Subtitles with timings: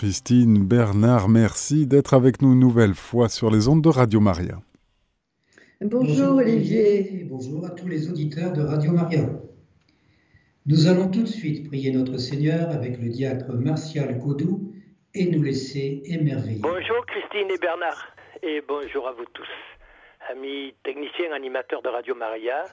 [0.00, 4.54] Christine Bernard, merci d'être avec nous une nouvelle fois sur les ondes de Radio Maria.
[5.82, 7.26] Bonjour, Olivier.
[7.28, 9.28] bonjour à tous les auditeurs de Radio Maria.
[10.64, 14.72] Nous allons tout de suite prier notre Seigneur avec le diacre Martial Codou
[15.12, 16.62] et nous laisser émerveiller.
[16.62, 19.52] Bonjour Christine et Bernard et bonjour à vous tous.
[20.30, 22.64] Amis techniciens, animateurs de Radio Maria,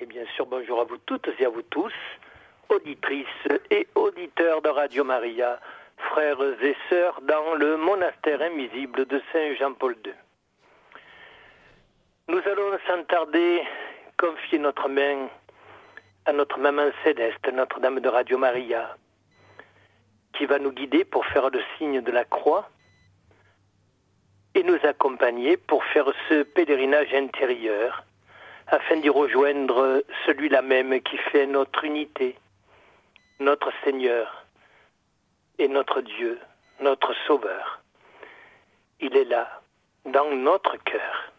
[0.00, 1.94] et bien sûr bonjour à vous toutes et à vous tous,
[2.70, 3.26] auditrices
[3.70, 5.60] et auditeurs de Radio Maria,
[5.98, 10.12] frères et sœurs dans le monastère invisible de Saint Jean-Paul II.
[12.28, 13.62] Nous allons sans tarder
[14.18, 15.28] confier notre main
[16.26, 18.96] à notre maman céleste, Notre-Dame de Radio Maria,
[20.34, 22.68] qui va nous guider pour faire le signe de la croix
[24.54, 28.04] et nous accompagner pour faire ce pèlerinage intérieur
[28.68, 32.36] afin d'y rejoindre celui-là même qui fait notre unité,
[33.40, 34.41] notre Seigneur
[35.62, 36.40] et notre Dieu,
[36.80, 37.80] notre Sauveur.
[38.98, 39.62] Il est là,
[40.04, 41.32] dans notre cœur.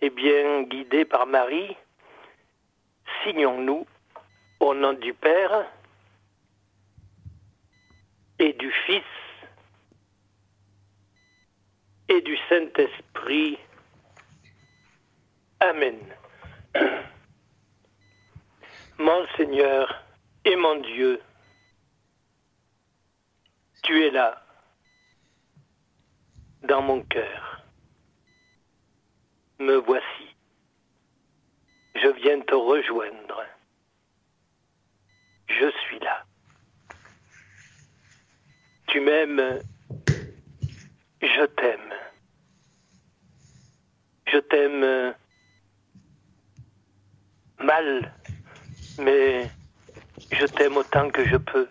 [0.00, 1.76] Eh bien, guidés par Marie,
[3.24, 3.84] signons-nous
[4.60, 5.66] au nom du Père
[8.38, 9.02] et du Fils
[12.08, 13.58] et du Saint-Esprit.
[15.58, 15.98] Amen.
[18.98, 20.04] Mon Seigneur
[20.44, 21.20] et mon Dieu,
[23.84, 24.42] tu es là,
[26.62, 27.62] dans mon cœur.
[29.58, 30.36] Me voici.
[31.94, 33.44] Je viens te rejoindre.
[35.48, 36.24] Je suis là.
[38.88, 39.60] Tu m'aimes,
[41.20, 41.94] je t'aime.
[44.26, 45.14] Je t'aime
[47.58, 48.14] mal,
[48.98, 49.50] mais
[50.32, 51.68] je t'aime autant que je peux.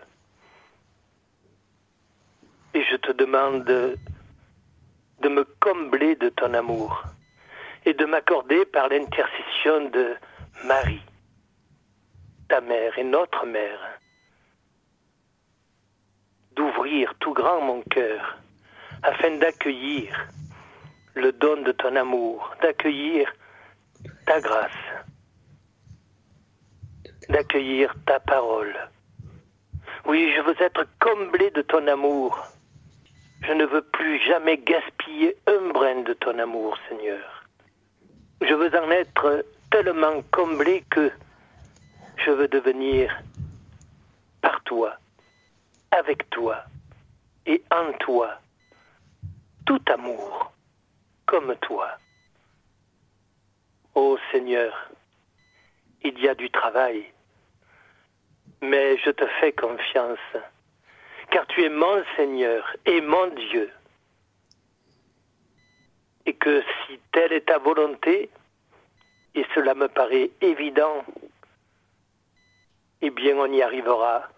[2.74, 7.04] Et je te demande de me combler de ton amour
[7.86, 10.14] et de m'accorder par l'intercession de
[10.64, 11.02] Marie,
[12.48, 14.00] ta mère et notre mère,
[16.56, 18.38] d'ouvrir tout grand mon cœur
[19.02, 20.28] afin d'accueillir
[21.14, 23.32] le don de ton amour, d'accueillir
[24.26, 24.72] ta grâce,
[27.28, 28.74] d'accueillir ta parole.
[30.06, 32.53] Oui, je veux être comblé de ton amour.
[33.46, 37.44] Je ne veux plus jamais gaspiller un brin de ton amour, Seigneur.
[38.40, 41.10] Je veux en être tellement comblé que
[42.16, 43.14] je veux devenir
[44.40, 44.96] par toi,
[45.90, 46.64] avec toi
[47.44, 48.38] et en toi,
[49.66, 50.52] tout amour
[51.26, 51.98] comme toi.
[53.94, 54.90] Ô Seigneur,
[56.02, 57.12] il y a du travail,
[58.62, 60.18] mais je te fais confiance,
[61.34, 63.68] car tu es mon Seigneur et mon Dieu.
[66.26, 68.30] Et que si telle est ta volonté,
[69.34, 71.04] et cela me paraît évident,
[73.02, 74.28] eh bien on y arrivera.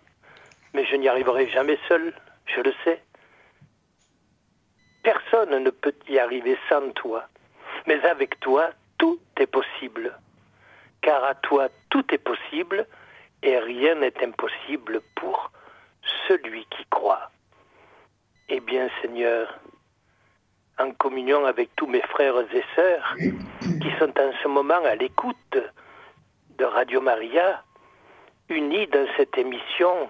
[0.72, 2.14] Mais je n'y arriverai jamais seul,
[2.46, 3.02] je le sais.
[5.02, 7.28] Personne ne peut y arriver sans toi.
[7.86, 10.18] Mais avec toi, tout est possible.
[11.02, 12.86] Car à toi, tout est possible
[13.42, 15.50] et rien n'est impossible pour
[16.28, 17.30] celui qui croit.
[18.48, 19.58] Eh bien, Seigneur,
[20.78, 23.14] en communion avec tous mes frères et sœurs
[23.60, 25.58] qui sont en ce moment à l'écoute
[26.58, 27.62] de Radio Maria,
[28.48, 30.08] unis dans cette émission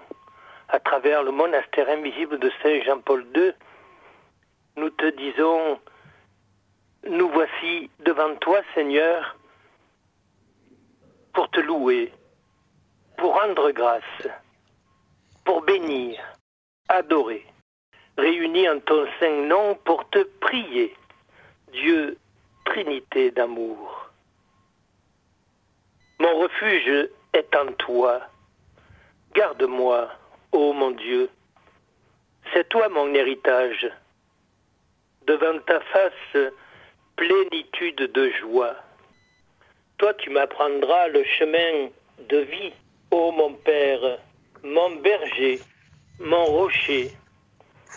[0.69, 3.53] à travers le monastère invisible de Saint Jean-Paul II,
[4.75, 5.79] nous te disons,
[7.09, 9.37] nous voici devant toi, Seigneur,
[11.33, 12.11] pour te louer,
[13.17, 14.27] pour rendre grâce,
[15.47, 16.19] pour bénir,
[16.89, 17.45] adorer,
[18.17, 20.93] réunis en ton saint nom pour te prier,
[21.71, 22.17] Dieu,
[22.65, 24.09] Trinité d'amour.
[26.19, 28.23] Mon refuge est en toi.
[29.33, 30.09] Garde-moi,
[30.51, 31.29] ô mon Dieu.
[32.51, 33.89] C'est toi mon héritage
[35.27, 36.51] devant ta face
[37.15, 38.75] plénitude de joie.
[39.97, 41.87] Toi tu m'apprendras le chemin
[42.27, 42.73] de vie,
[43.11, 44.19] ô mon Père,
[44.67, 45.59] mon berger,
[46.19, 47.11] mon rocher,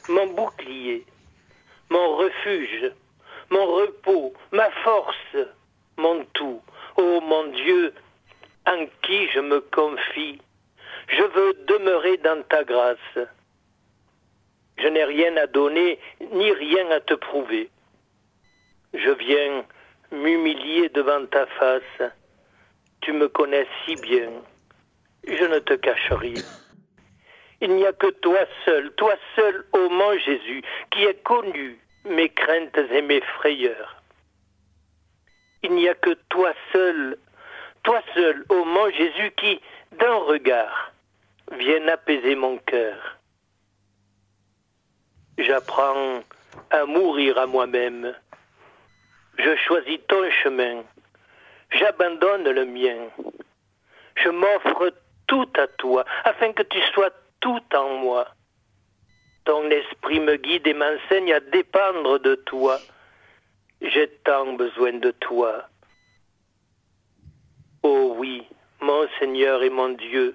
[0.08, 1.04] mon bouclier,
[1.90, 2.92] mon refuge,
[3.50, 5.36] mon repos, ma force,
[5.96, 6.62] mon tout,
[6.96, 7.92] ô mon Dieu,
[8.66, 10.40] en qui je me confie.
[11.08, 13.18] Je veux demeurer dans ta grâce.
[14.78, 15.98] Je n'ai rien à donner,
[16.32, 17.68] ni rien à te prouver.
[18.94, 19.64] Je viens
[20.12, 22.12] m'humilier devant ta face.
[23.00, 24.30] Tu me connais si bien.
[25.26, 26.42] Je ne te cache rien.
[27.60, 32.30] Il n'y a que toi seul, toi seul, ô mon Jésus, qui est connu mes
[32.30, 34.02] craintes et mes frayeurs.
[35.62, 37.18] Il n'y a que toi seul,
[37.82, 39.60] toi seul, ô mon Jésus, qui,
[39.92, 40.92] d'un regard,
[41.52, 43.18] vienne apaiser mon cœur.
[45.36, 46.22] J'apprends
[46.70, 48.14] à mourir à moi-même.
[49.38, 50.82] Je choisis ton chemin.
[51.70, 53.08] J'abandonne le mien.
[54.16, 54.92] Je m'offre
[55.30, 58.26] tout à toi, afin que tu sois tout en moi.
[59.44, 62.80] Ton esprit me guide et m'enseigne à dépendre de toi.
[63.80, 65.68] J'ai tant besoin de toi.
[67.84, 68.44] Oh oui,
[68.80, 70.34] mon Seigneur et mon Dieu,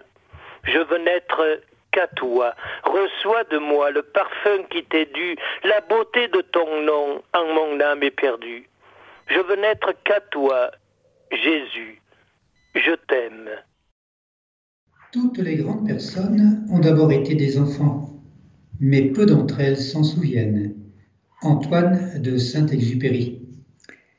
[0.63, 1.59] je veux n'être
[1.91, 2.55] qu'à toi.
[2.83, 7.81] Reçois de moi le parfum qui t'est dû, la beauté de ton nom en mon
[7.81, 8.69] âme éperdue.
[9.27, 10.71] Je veux n'être qu'à toi,
[11.31, 12.01] Jésus.
[12.75, 13.49] Je t'aime.
[15.15, 18.09] Toutes les grandes personnes ont d'abord été des enfants,
[18.81, 20.75] mais peu d'entre elles s'en souviennent.
[21.41, 23.39] Antoine de Saint-Exupéry.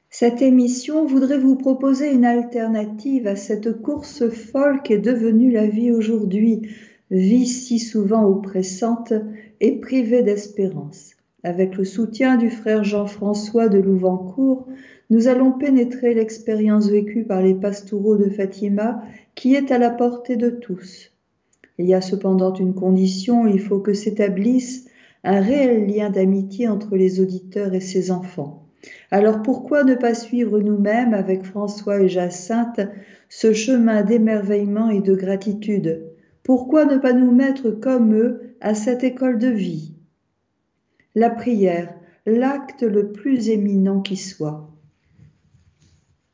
[0.09, 5.93] Cette émission voudrait vous proposer une alternative à cette course folle qu'est devenue la vie
[5.93, 6.63] aujourd'hui,
[7.11, 9.13] vie si souvent oppressante
[9.61, 11.16] et privée d'espérance.
[11.47, 14.67] Avec le soutien du frère Jean-François de Louvancourt,
[15.11, 19.01] nous allons pénétrer l'expérience vécue par les pastoraux de Fatima
[19.37, 21.13] qui est à la portée de tous.
[21.79, 24.89] Il y a cependant une condition, il faut que s'établisse
[25.23, 28.67] un réel lien d'amitié entre les auditeurs et ses enfants.
[29.13, 32.81] Alors pourquoi ne pas suivre nous-mêmes, avec François et Jacinthe,
[33.29, 36.11] ce chemin d'émerveillement et de gratitude?
[36.43, 39.96] Pourquoi ne pas nous mettre comme eux à cette école de vie?
[41.19, 41.95] La prière,
[42.27, 44.71] l'acte le plus éminent qui soit.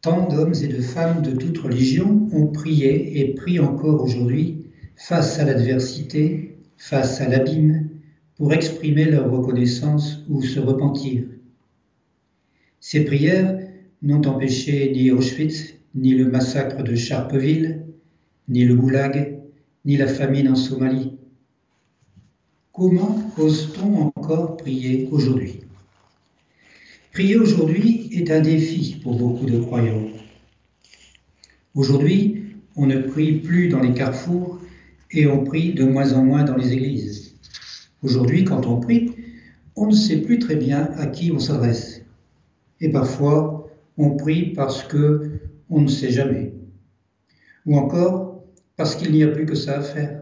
[0.01, 5.39] Tant d'hommes et de femmes de toutes religions ont prié et prient encore aujourd'hui face
[5.39, 7.91] à l'adversité, face à l'abîme,
[8.35, 11.27] pour exprimer leur reconnaissance ou se repentir.
[12.81, 13.61] Ces prières
[14.03, 17.87] n'ont empêché ni Auschwitz, ni le massacre de Charpeville,
[18.49, 19.39] ni le goulag,
[19.85, 21.13] ni la famine en Somalie.
[22.75, 25.61] Comment ose-t-on encore prier aujourd'hui?
[27.13, 30.09] Prier aujourd'hui est un défi pour beaucoup de croyants.
[31.75, 34.59] Aujourd'hui, on ne prie plus dans les carrefours
[35.11, 37.35] et on prie de moins en moins dans les églises.
[38.03, 39.13] Aujourd'hui, quand on prie,
[39.77, 42.01] on ne sait plus très bien à qui on s'adresse.
[42.81, 43.69] Et parfois,
[43.99, 46.55] on prie parce que on ne sait jamais.
[47.67, 48.43] Ou encore
[48.79, 50.22] parce qu'il n'y a plus que ça à faire.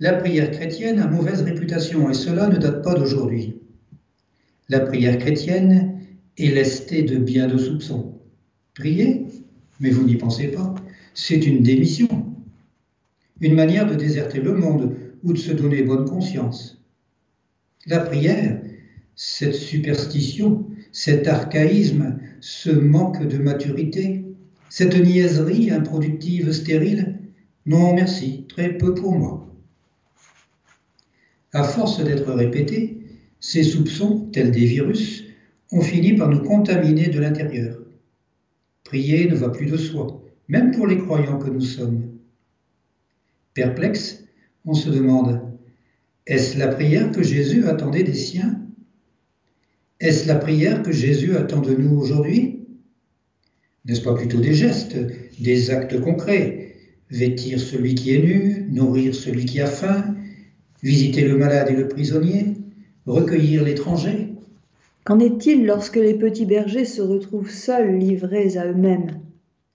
[0.00, 3.60] La prière chrétienne a mauvaise réputation et cela ne date pas d'aujourd'hui.
[4.68, 6.00] La prière chrétienne
[6.36, 8.18] est lestée de bien de soupçons.
[8.74, 9.26] Prier,
[9.78, 10.74] mais vous n'y pensez pas,
[11.14, 12.08] c'est une démission,
[13.40, 16.82] une manière de déserter le monde ou de se donner bonne conscience.
[17.86, 18.60] La prière,
[19.14, 24.24] cette superstition, cet archaïsme, ce manque de maturité,
[24.68, 27.20] cette niaiserie improductive, stérile,
[27.64, 29.53] non merci, très peu pour moi.
[31.54, 32.98] À force d'être répétés,
[33.38, 35.22] ces soupçons, tels des virus,
[35.70, 37.78] ont fini par nous contaminer de l'intérieur.
[38.82, 42.10] Prier ne va plus de soi, même pour les croyants que nous sommes.
[43.54, 44.24] Perplexe,
[44.64, 45.42] on se demande,
[46.26, 48.60] est-ce la prière que Jésus attendait des siens?
[50.00, 52.66] Est-ce la prière que Jésus attend de nous aujourd'hui?
[53.84, 54.96] N'est-ce pas plutôt des gestes,
[55.38, 56.74] des actes concrets?
[57.10, 60.16] Vêtir celui qui est nu, nourrir celui qui a faim,
[60.84, 62.58] visiter le malade et le prisonnier,
[63.06, 64.34] recueillir l'étranger
[65.04, 69.18] Qu'en est-il lorsque les petits bergers se retrouvent seuls, livrés à eux-mêmes?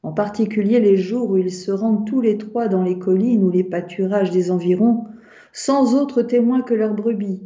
[0.03, 3.49] En particulier les jours où ils se rendent tous les trois dans les collines ou
[3.49, 5.05] les pâturages des environs,
[5.51, 7.41] sans autre témoin que leurs brebis.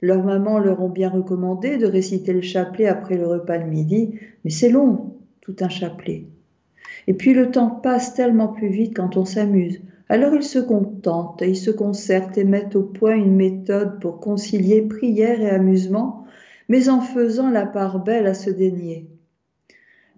[0.00, 4.14] Leurs mamans leur ont bien recommandé de réciter le chapelet après le repas de midi,
[4.44, 6.24] mais c'est long, tout un chapelet.
[7.06, 9.82] Et puis le temps passe tellement plus vite quand on s'amuse.
[10.08, 14.82] Alors ils se contentent, ils se concertent et mettent au point une méthode pour concilier
[14.82, 16.26] prière et amusement,
[16.68, 19.08] mais en faisant la part belle à se dénier.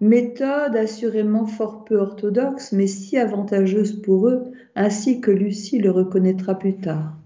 [0.01, 6.59] Méthode assurément fort peu orthodoxe, mais si avantageuse pour eux, ainsi que Lucie le reconnaîtra
[6.59, 7.17] plus tard.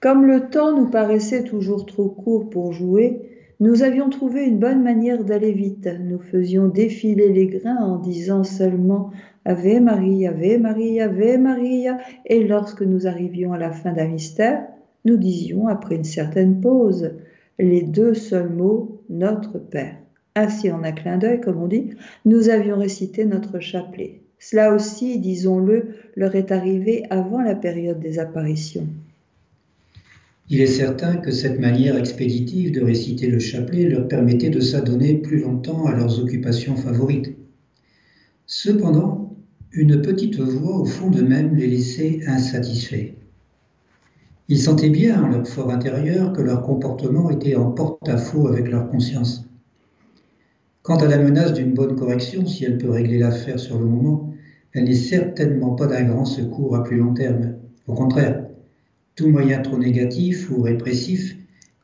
[0.00, 3.22] Comme le temps nous paraissait toujours trop court pour jouer,
[3.60, 5.88] nous avions trouvé une bonne manière d'aller vite.
[6.00, 9.10] Nous faisions défiler les grains en disant seulement
[9.44, 11.98] Ave Maria, Ave Maria, Ave Maria.
[12.26, 14.66] Et lorsque nous arrivions à la fin d'un mystère,
[15.04, 17.12] nous disions, après une certaine pause,
[17.58, 19.96] les deux seuls mots Notre Père.
[20.34, 21.90] Ainsi, en un clin d'œil, comme on dit,
[22.24, 24.20] nous avions récité notre chapelet.
[24.38, 28.88] Cela aussi, disons-le, leur est arrivé avant la période des apparitions.
[30.50, 35.14] Il est certain que cette manière expéditive de réciter le chapelet leur permettait de s'adonner
[35.14, 37.34] plus longtemps à leurs occupations favorites.
[38.46, 39.33] Cependant,
[39.76, 43.14] une petite voix au fond d'eux-mêmes les laissait insatisfaits.
[44.48, 48.88] Ils sentaient bien en leur fort intérieur que leur comportement était en porte-à-faux avec leur
[48.88, 49.48] conscience.
[50.82, 54.32] Quant à la menace d'une bonne correction, si elle peut régler l'affaire sur le moment,
[54.74, 57.54] elle n'est certainement pas d'un grand secours à plus long terme.
[57.88, 58.46] Au contraire,
[59.16, 61.36] tout moyen trop négatif ou répressif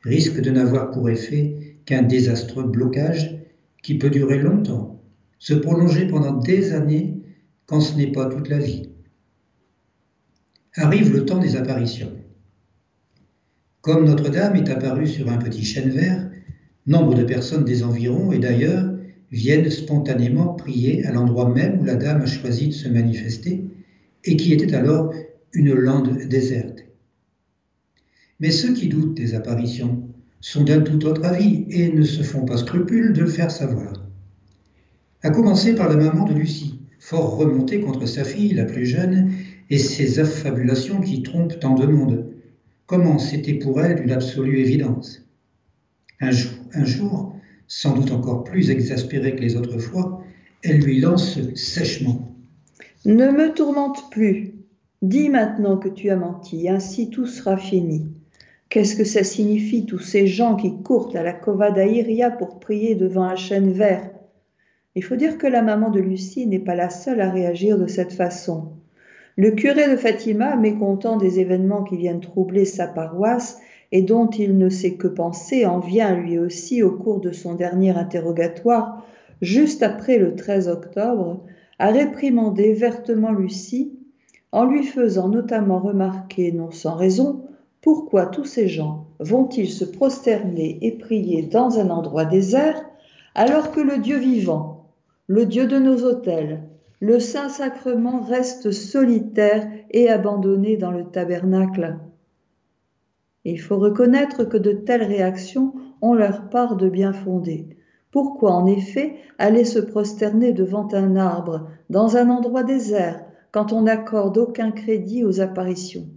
[0.02, 1.56] risque de n'avoir pour effet
[1.87, 3.40] qu'un désastreux blocage
[3.82, 5.00] qui peut durer longtemps,
[5.38, 7.20] se prolonger pendant des années
[7.71, 8.91] quand ce n'est pas toute la vie.
[10.75, 12.11] Arrive le temps des apparitions.
[13.81, 16.29] Comme Notre-Dame est apparue sur un petit chêne vert,
[16.89, 18.91] nombre de personnes des environs et d'ailleurs
[19.31, 23.65] viennent spontanément prier à l'endroit même où la Dame a choisi de se manifester
[24.25, 25.15] et qui était alors
[25.53, 26.81] une lande déserte.
[28.41, 30.09] Mais ceux qui doutent des apparitions
[30.41, 33.93] sont d'un tout autre avis et ne se font pas scrupule de le faire savoir.
[35.23, 39.33] À commencer par la maman de Lucie, fort remontée contre sa fille, la plus jeune,
[39.69, 42.30] et ses affabulations qui trompent tant de monde,
[42.90, 45.25] Comment c'était pour elle une absolue évidence.
[46.21, 47.37] Un jour, un jour,
[47.69, 50.25] sans doute encore plus exaspérée que les autres fois,
[50.64, 52.35] elle lui lance sèchement.
[53.04, 54.54] Ne me tourmente plus.
[55.02, 58.09] Dis maintenant que tu as menti, ainsi tout sera fini.
[58.71, 62.97] Qu'est-ce que ça signifie, tous ces gens qui courent à la Cova d'Aïria pour prier
[62.97, 64.11] devant un chêne vert?
[65.00, 67.87] Il faut dire que la maman de Lucie n'est pas la seule à réagir de
[67.87, 68.73] cette façon.
[69.38, 73.59] Le curé de Fatima, mécontent des événements qui viennent troubler sa paroisse
[73.92, 77.54] et dont il ne sait que penser, en vient lui aussi au cours de son
[77.54, 79.07] dernier interrogatoire,
[79.40, 81.45] juste après le 13 octobre,
[81.78, 83.95] à réprimander vertement Lucie,
[84.52, 87.47] en lui faisant notamment remarquer, non sans raison,
[87.80, 92.85] pourquoi tous ces gens vont-ils se prosterner et prier dans un endroit désert
[93.35, 94.79] alors que le Dieu vivant,
[95.30, 96.64] le Dieu de nos autels,
[96.99, 101.99] le Saint-Sacrement reste solitaire et abandonné dans le tabernacle.
[103.44, 105.72] Il faut reconnaître que de telles réactions
[106.02, 107.68] ont leur part de bien fondé.
[108.10, 113.82] Pourquoi en effet aller se prosterner devant un arbre, dans un endroit désert, quand on
[113.82, 116.08] n'accorde aucun crédit aux apparitions?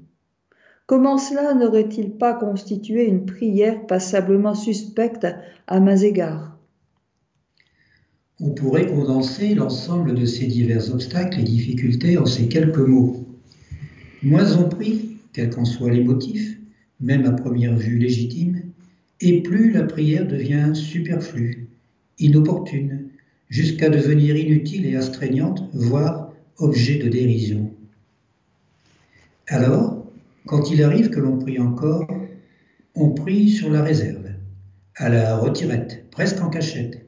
[0.88, 5.28] Comment cela n'aurait-il pas constitué une prière passablement suspecte
[5.68, 6.53] à mains égards?
[8.44, 13.26] On pourrait condenser l'ensemble de ces divers obstacles et difficultés en ces quelques mots.
[14.22, 16.58] Moins on prie, quels qu'en soient les motifs,
[17.00, 18.64] même à première vue légitimes,
[19.22, 21.70] et plus la prière devient superflue,
[22.20, 23.06] inopportune,
[23.48, 27.72] jusqu'à devenir inutile et astreignante, voire objet de dérision.
[29.48, 30.06] Alors,
[30.48, 32.08] quand il arrive que l'on prie encore,
[32.94, 34.28] on prie sur la réserve,
[34.98, 37.03] à la retirette, presque en cachette,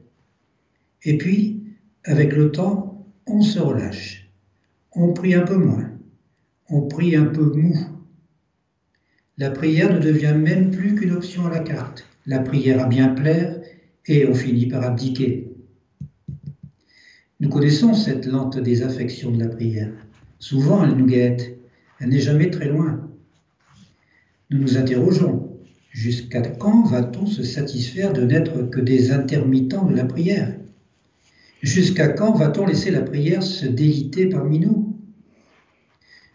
[1.05, 1.63] et puis,
[2.03, 4.31] avec le temps, on se relâche.
[4.91, 5.91] On prie un peu moins.
[6.67, 7.75] On prie un peu mou.
[9.37, 12.05] La prière ne devient même plus qu'une option à la carte.
[12.25, 13.61] La prière a bien plaire
[14.07, 15.51] et on finit par abdiquer.
[17.39, 19.91] Nous connaissons cette lente désaffection de la prière.
[20.39, 21.57] Souvent, elle nous guette.
[21.99, 23.09] Elle n'est jamais très loin.
[24.49, 25.51] Nous nous interrogeons.
[25.91, 30.55] Jusqu'à quand va-t-on se satisfaire de n'être que des intermittents de la prière?
[31.65, 34.99] Jusqu'à quand va-t-on laisser la prière se déliter parmi nous?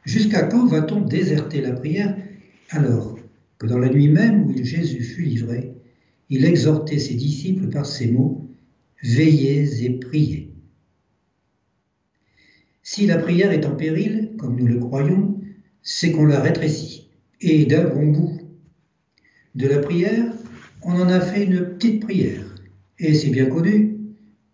[0.04, 2.16] Jusqu'à quand va-t-on déserter la prière?
[2.70, 3.16] Alors
[3.56, 5.72] que dans la nuit même où Jésus fut livré,
[6.30, 8.50] il exhortait ses disciples par ces mots
[9.04, 10.52] Veillez et priez.
[12.82, 15.40] Si la prière est en péril, comme nous le croyons,
[15.80, 17.08] c'est qu'on la rétrécit,
[17.40, 18.40] et d'un bon bout.
[19.54, 20.32] De la prière,
[20.82, 22.56] on en a fait une petite prière,
[22.98, 23.89] et c'est bien connu,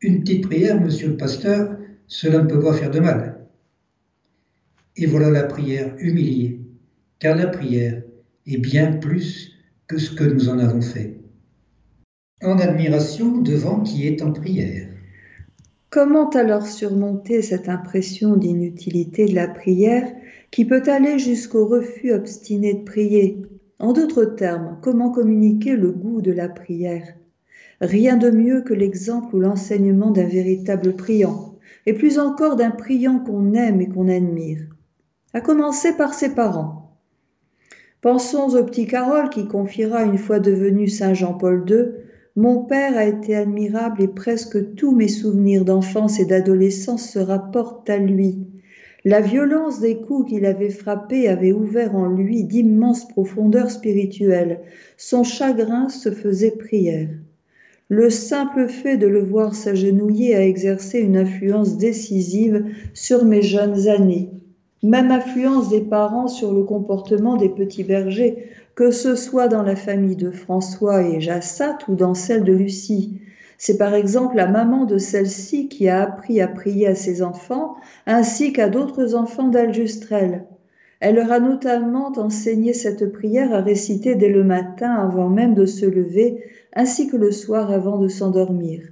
[0.03, 1.77] une petite prière, monsieur le pasteur,
[2.07, 3.47] cela ne peut pas faire de mal.
[4.97, 6.61] Et voilà la prière humiliée,
[7.19, 8.03] car la prière
[8.47, 9.53] est bien plus
[9.87, 11.21] que ce que nous en avons fait.
[12.43, 14.89] En admiration devant qui est en prière.
[15.91, 20.13] Comment alors surmonter cette impression d'inutilité de la prière
[20.51, 23.43] qui peut aller jusqu'au refus obstiné de prier?
[23.79, 27.15] En d'autres termes, comment communiquer le goût de la prière?
[27.81, 33.19] Rien de mieux que l'exemple ou l'enseignement d'un véritable priant, et plus encore d'un priant
[33.19, 34.63] qu'on aime et qu'on admire,
[35.35, 36.99] à commencer par ses parents.
[38.01, 41.87] Pensons au petit Carole qui confiera une fois devenu Saint Jean-Paul II
[42.37, 47.91] Mon père a été admirable et presque tous mes souvenirs d'enfance et d'adolescence se rapportent
[47.91, 48.47] à lui.
[49.05, 54.61] La violence des coups qu'il avait frappés avait ouvert en lui d'immenses profondeurs spirituelles.
[54.97, 57.09] Son chagrin se faisait prière.
[57.89, 62.65] Le simple fait de le voir s'agenouiller a exercé une influence décisive
[62.95, 64.31] sur mes jeunes années.
[64.83, 69.77] Même influence des parents sur le comportement des petits bergers, que ce soit dans la
[69.77, 73.21] famille de François et Jassat ou dans celle de Lucie.
[73.57, 77.77] C'est par exemple la maman de celle-ci qui a appris à prier à ses enfants,
[78.07, 80.45] ainsi qu'à d'autres enfants d'Aljustrel.
[80.99, 85.67] Elle leur a notamment enseigné cette prière à réciter dès le matin avant même de
[85.67, 86.43] se lever,
[86.77, 88.83] ainsi que le soir avant de s'endormir.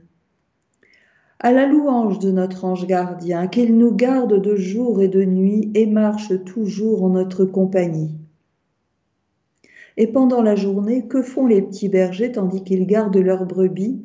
[1.38, 5.70] À la louange de notre ange gardien, qu'il nous garde de jour et de nuit
[5.74, 8.12] et marche toujours en notre compagnie.
[9.98, 14.02] Et pendant la journée, que font les petits bergers tandis qu'ils gardent leurs brebis?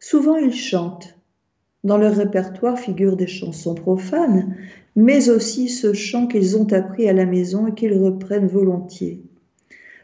[0.00, 1.18] Souvent ils chantent.
[1.84, 4.56] Dans leur répertoire figurent des chansons profanes,
[4.96, 9.22] mais aussi ce chant qu'ils ont appris à la maison et qu'ils reprennent volontiers.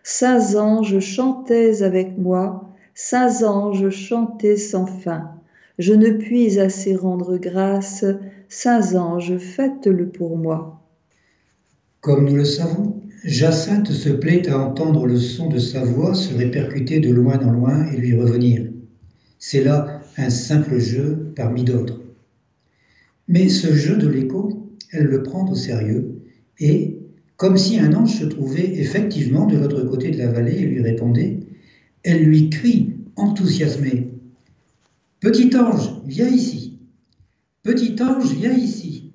[0.02, 2.68] Saints anges, chantez avec moi,
[3.00, 5.30] saints anges, chantez sans fin.
[5.78, 8.04] Je ne puis assez rendre grâce,
[8.48, 10.82] saints anges, faites-le pour moi.
[12.00, 16.34] Comme nous le savons, Jacinthe se plaît à entendre le son de sa voix se
[16.34, 18.66] répercuter de loin en loin et lui revenir.
[19.38, 22.00] C'est là un simple jeu parmi d'autres.
[23.28, 26.20] Mais ce jeu de l'écho, elle le prend au sérieux
[26.58, 26.98] et,
[27.36, 30.82] comme si un ange se trouvait effectivement de l'autre côté de la vallée et lui
[30.82, 31.38] répondait,
[32.08, 34.08] elle lui crie, enthousiasmée
[35.20, 36.78] Petit ange, viens ici
[37.62, 39.12] Petit ange, viens ici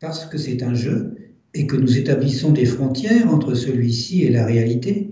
[0.00, 1.14] Parce que c'est un jeu
[1.54, 5.10] et que nous établissons des frontières entre celui-ci et la réalité,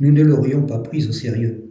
[0.00, 1.70] nous ne l'aurions pas pris au sérieux.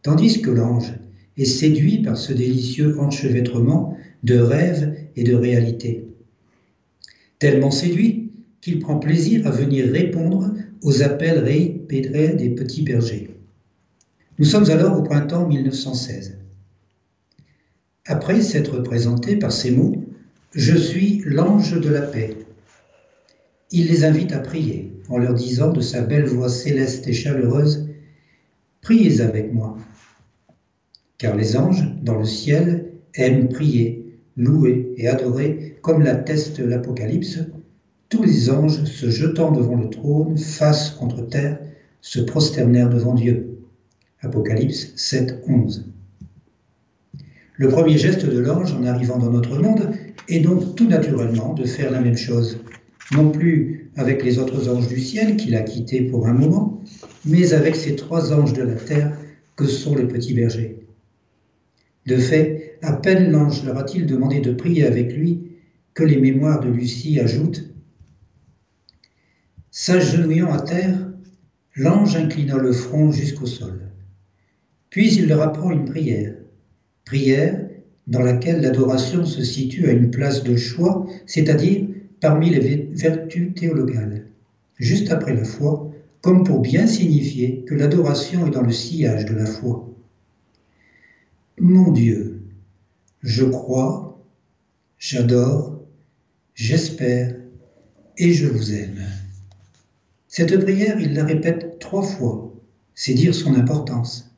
[0.00, 0.94] Tandis que l'ange,
[1.36, 6.06] est séduit par ce délicieux enchevêtrement de rêve et de réalité.
[7.40, 8.30] Tellement séduit
[8.62, 13.33] qu'il prend plaisir à venir répondre aux appels répétés des petits bergers.
[14.38, 16.38] Nous sommes alors au printemps 1916.
[18.06, 20.04] Après s'être présenté par ces mots,
[20.54, 22.36] Je suis l'ange de la paix.
[23.70, 27.88] Il les invite à prier en leur disant de sa belle voix céleste et chaleureuse,
[28.80, 29.76] Priez avec moi
[31.18, 37.38] car les anges dans le ciel aiment prier, louer et adorer, comme l'atteste l'Apocalypse,
[38.08, 41.58] tous les anges se jetant devant le trône, face contre terre,
[42.00, 43.53] se prosternèrent devant Dieu.
[44.24, 45.84] Apocalypse 7, 11.
[47.56, 49.90] Le premier geste de l'ange en arrivant dans notre monde
[50.28, 52.58] est donc tout naturellement de faire la même chose,
[53.12, 56.80] non plus avec les autres anges du ciel qu'il a quittés pour un moment,
[57.26, 59.16] mais avec ces trois anges de la terre
[59.56, 60.78] que sont les petits bergers.
[62.06, 65.52] De fait, à peine l'ange leur a-t-il demandé de prier avec lui
[65.92, 67.70] que les mémoires de Lucie ajoutent
[69.70, 71.10] S'agenouillant à terre,
[71.76, 73.83] l'ange inclina le front jusqu'au sol.
[74.94, 76.36] Puis il leur apprend une prière,
[77.04, 77.68] prière
[78.06, 81.88] dans laquelle l'adoration se situe à une place de choix, c'est-à-dire
[82.20, 84.26] parmi les vertus théologales,
[84.78, 89.34] juste après la foi, comme pour bien signifier que l'adoration est dans le sillage de
[89.34, 89.92] la foi.
[91.58, 92.42] Mon Dieu,
[93.20, 94.24] je crois,
[95.00, 95.82] j'adore,
[96.54, 97.34] j'espère
[98.16, 99.02] et je vous aime.
[100.28, 102.54] Cette prière, il la répète trois fois.
[102.94, 104.33] C'est dire son importance.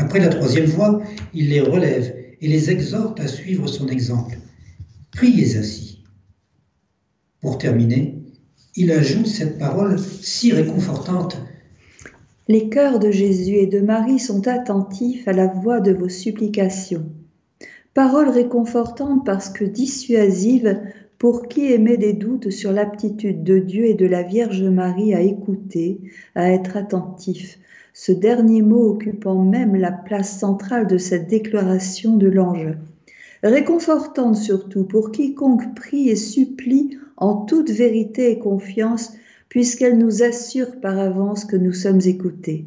[0.00, 1.02] Après la troisième fois,
[1.34, 4.38] il les relève et les exhorte à suivre son exemple.
[5.12, 6.02] Priez ainsi.
[7.40, 8.18] Pour terminer,
[8.76, 11.38] il ajoute cette parole si réconfortante
[12.50, 17.06] les cœurs de Jésus et de Marie sont attentifs à la voix de vos supplications.
[17.94, 20.80] Parole réconfortante parce que dissuasive
[21.16, 25.20] pour qui émet des doutes sur l'aptitude de Dieu et de la Vierge Marie à
[25.20, 26.00] écouter,
[26.34, 27.60] à être attentif,
[28.02, 32.68] ce dernier mot occupant même la place centrale de cette déclaration de l'ange.
[33.42, 39.12] Réconfortante surtout pour quiconque prie et supplie en toute vérité et confiance
[39.50, 42.64] puisqu'elle nous assure par avance que nous sommes écoutés.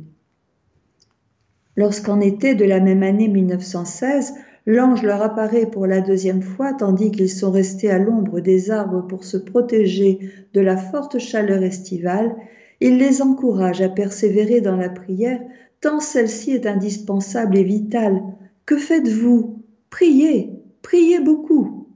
[1.78, 4.36] Lorsqu'en été de la même année 1916,
[4.68, 9.08] l'ange leur apparaît pour la deuxième fois tandis qu'ils sont restés à l'ombre des arbres
[9.08, 10.20] pour se protéger
[10.54, 12.36] de la forte chaleur estivale,
[12.84, 15.40] il les encourage à persévérer dans la prière
[15.80, 18.22] tant celle-ci est indispensable et vitale.
[18.66, 19.64] Que faites-vous?
[19.90, 21.88] Priez, priez beaucoup.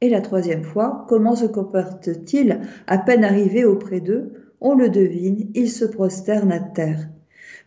[0.00, 5.48] Et la troisième fois, comment se comporte-t-il À peine arrivé auprès d'eux, on le devine,
[5.54, 7.08] il se prosterne à terre.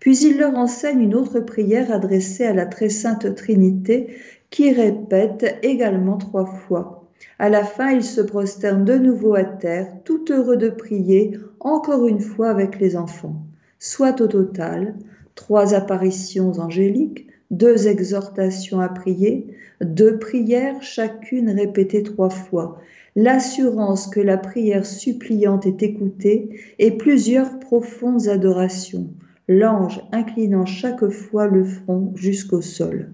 [0.01, 4.17] Puis il leur enseigne une autre prière adressée à la très sainte Trinité
[4.49, 7.09] qui répète également trois fois.
[7.39, 11.31] À la fin, il se prosterne de nouveau à terre, tout heureux de prier,
[11.61, 13.35] encore une fois avec les enfants.
[13.79, 14.95] Soit au total,
[15.35, 19.47] trois apparitions angéliques, deux exhortations à prier,
[19.81, 22.79] deux prières, chacune répétée trois fois,
[23.15, 29.09] l'assurance que la prière suppliante est écoutée et plusieurs profondes adorations,
[29.47, 33.11] l'ange inclinant chaque fois le front jusqu'au sol.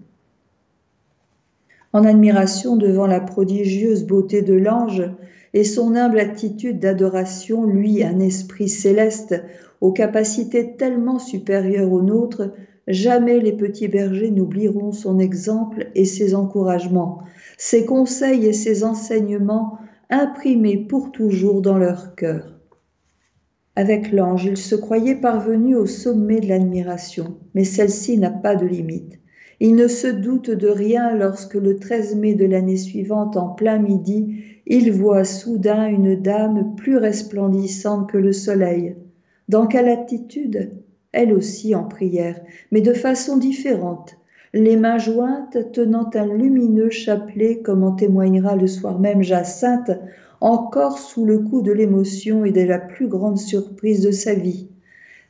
[1.93, 5.09] En admiration devant la prodigieuse beauté de l'ange
[5.57, 9.43] et son humble attitude d'adoration, lui, un esprit céleste
[9.81, 12.51] aux capacités tellement supérieures aux nôtres,
[12.87, 17.23] jamais les petits bergers n'oublieront son exemple et ses encouragements,
[17.57, 19.79] ses conseils et ses enseignements
[20.11, 22.59] imprimés pour toujours dans leur cœur.
[23.75, 28.67] Avec l'ange, il se croyait parvenu au sommet de l'admiration, mais celle-ci n'a pas de
[28.67, 29.19] limite.
[29.59, 33.79] Il ne se doute de rien lorsque le 13 mai de l'année suivante, en plein
[33.79, 38.95] midi, il voit soudain une dame plus resplendissante que le soleil.
[39.49, 40.73] Dans quelle attitude?
[41.11, 42.39] Elle aussi en prière,
[42.71, 44.17] mais de façon différente,
[44.53, 49.91] les mains jointes tenant un lumineux chapelet, comme en témoignera le soir même Jacinthe,
[50.39, 54.69] encore sous le coup de l'émotion et de la plus grande surprise de sa vie.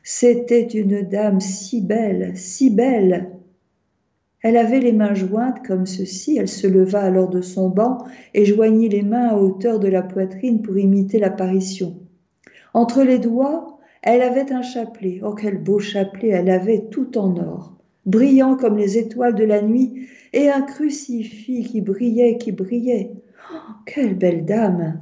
[0.02, 3.37] C'était une dame si belle, si belle.
[4.42, 8.44] Elle avait les mains jointes comme ceci, elle se leva alors de son banc et
[8.44, 11.96] joignit les mains à hauteur de la poitrine pour imiter l'apparition.
[12.72, 15.20] Entre les doigts, elle avait un chapelet.
[15.24, 19.60] Oh, quel beau chapelet elle avait tout en or, brillant comme les étoiles de la
[19.60, 23.10] nuit, et un crucifix qui brillait, qui brillait.
[23.52, 25.00] Oh, quelle belle dame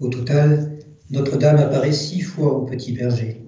[0.00, 0.78] Au total,
[1.10, 3.42] Notre-Dame apparaît six fois au petit berger,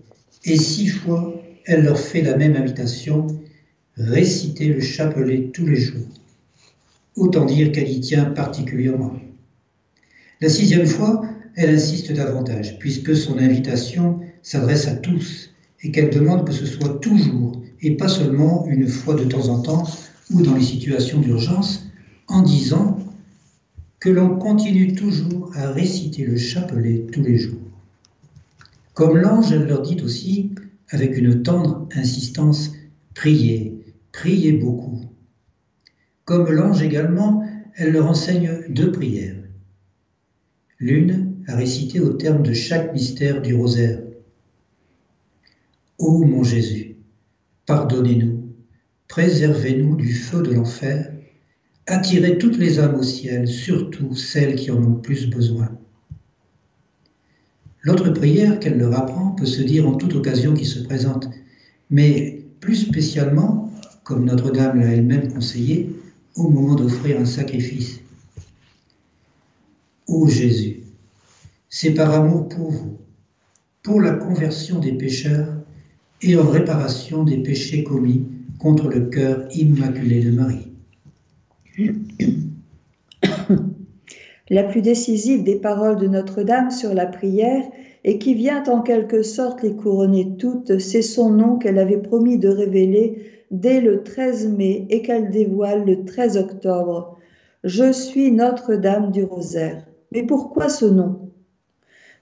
[0.45, 1.33] et six fois
[1.67, 3.27] elle leur fait la même invitation,
[4.01, 6.09] réciter le chapelet tous les jours.
[7.17, 9.13] Autant dire qu'elle y tient particulièrement.
[10.41, 11.23] La sixième fois,
[11.55, 15.51] elle insiste davantage, puisque son invitation s'adresse à tous
[15.83, 19.61] et qu'elle demande que ce soit toujours et pas seulement une fois de temps en
[19.61, 19.85] temps
[20.33, 21.87] ou dans les situations d'urgence,
[22.29, 22.99] en disant
[23.99, 27.59] que l'on continue toujours à réciter le chapelet tous les jours.
[28.95, 30.51] Comme l'ange, leur dit aussi,
[30.91, 32.73] avec une tendre insistance,
[33.15, 33.80] priez,
[34.13, 35.01] priez beaucoup.
[36.25, 37.45] Comme l'ange également,
[37.75, 39.37] elle leur enseigne deux prières.
[40.79, 44.01] L'une à réciter au terme de chaque mystère du rosaire.
[45.99, 46.97] Ô mon Jésus,
[47.67, 48.55] pardonnez-nous,
[49.09, 51.13] préservez-nous du feu de l'enfer
[51.87, 55.69] attirer toutes les âmes au ciel, surtout celles qui en ont plus besoin.
[57.83, 61.29] L'autre prière qu'elle leur apprend peut se dire en toute occasion qui se présente,
[61.89, 63.70] mais plus spécialement,
[64.11, 65.89] comme Notre-Dame l'a elle-même conseillé,
[66.35, 68.01] au moment d'offrir un sacrifice.
[70.09, 70.81] Ô Jésus,
[71.69, 72.99] c'est par amour pour vous,
[73.85, 75.55] pour la conversion des pécheurs
[76.23, 78.27] et en réparation des péchés commis
[78.59, 80.73] contre le cœur immaculé de Marie.
[84.51, 87.63] La plus décisive des paroles de Notre-Dame sur la prière
[88.03, 92.39] et qui vient en quelque sorte les couronner toutes, c'est son nom qu'elle avait promis
[92.39, 97.19] de révéler dès le 13 mai et qu'elle dévoile le 13 octobre.
[97.65, 99.85] Je suis Notre-Dame du Rosaire.
[100.13, 101.31] Mais pourquoi ce nom?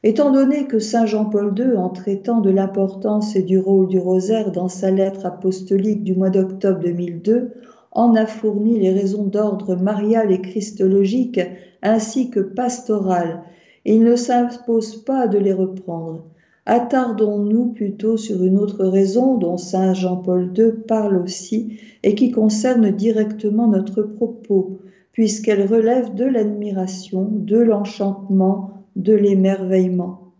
[0.02, 4.52] Étant donné que Saint Jean-Paul II, en traitant de l'importance et du rôle du rosaire
[4.52, 7.52] dans sa lettre apostolique du mois d'octobre 2002,
[7.92, 11.40] en a fourni les raisons d'ordre marial et christologique
[11.82, 13.42] ainsi que pastoral.
[13.84, 16.24] Il ne s'impose pas de les reprendre.
[16.70, 22.90] Attardons-nous plutôt sur une autre raison dont Saint Jean-Paul II parle aussi et qui concerne
[22.90, 24.78] directement notre propos,
[25.12, 30.34] puisqu'elle relève de l'admiration, de l'enchantement, de l'émerveillement.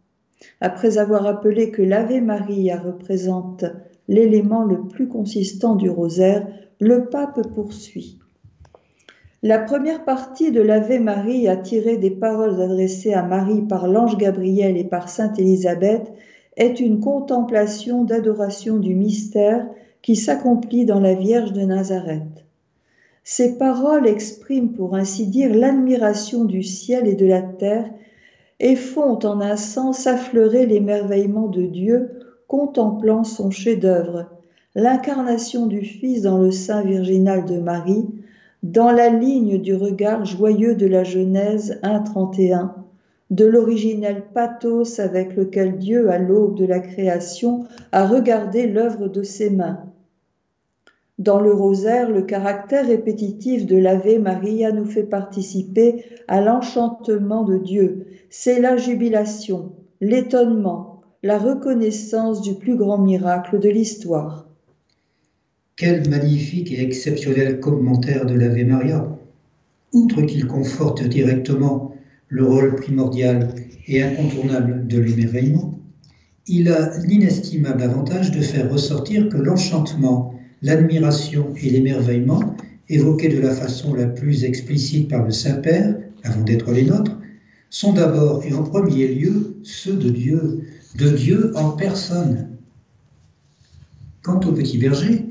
[0.61, 3.65] Après avoir appelé que l'Ave Maria représente
[4.07, 6.47] l'élément le plus consistant du rosaire,
[6.79, 8.19] le pape poursuit.
[9.45, 14.17] La première partie de l'Ave Marie a tiré des paroles adressées à Marie par l'ange
[14.17, 16.13] Gabriel et par sainte Élisabeth
[16.57, 19.65] est une contemplation d'adoration du mystère
[20.03, 22.45] qui s'accomplit dans la Vierge de Nazareth.
[23.23, 27.89] Ces paroles expriment pour ainsi dire l'admiration du ciel et de la terre
[28.59, 32.11] et font en un sens affleurer l'émerveillement de Dieu
[32.49, 34.27] contemplant son chef-d'œuvre
[34.75, 38.07] l'incarnation du Fils dans le sein virginal de Marie,
[38.63, 42.71] dans la ligne du regard joyeux de la Genèse 1.31,
[43.31, 49.23] de l'originel pathos avec lequel Dieu, à l'aube de la création, a regardé l'œuvre de
[49.23, 49.85] ses mains.
[51.19, 57.59] Dans le rosaire, le caractère répétitif de l'Ave Maria nous fait participer à l'enchantement de
[57.59, 58.07] Dieu.
[58.31, 64.48] C'est la jubilation, l'étonnement, la reconnaissance du plus grand miracle de l'histoire.
[65.79, 69.17] Quel magnifique et exceptionnel commentaire de l'Ave Maria
[69.93, 71.95] Outre qu'il conforte directement
[72.27, 73.55] le rôle primordial
[73.87, 75.79] et incontournable de l'émerveillement,
[76.49, 82.57] il a l'inestimable avantage de faire ressortir que l'enchantement, l'admiration et l'émerveillement,
[82.89, 87.17] évoqués de la façon la plus explicite par le Saint-Père, avant d'être les nôtres,
[87.71, 90.63] sont d'abord et en premier lieu ceux de Dieu,
[90.99, 92.49] de Dieu en personne.
[94.23, 95.28] Quant au petit berger,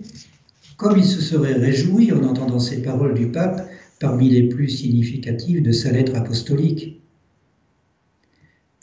[0.78, 3.68] comme il se serait réjoui en entendant ces paroles du pape
[4.00, 7.02] parmi les plus significatives de sa lettre apostolique,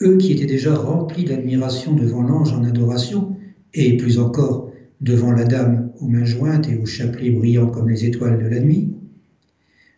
[0.01, 3.37] eux qui étaient déjà remplis d'admiration devant l'ange en adoration,
[3.73, 8.05] et plus encore devant la dame aux mains jointes et au chapelet brillant comme les
[8.05, 8.93] étoiles de la nuit,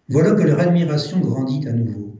[0.09, 2.15] voilà que leur admiration grandit à nouveau.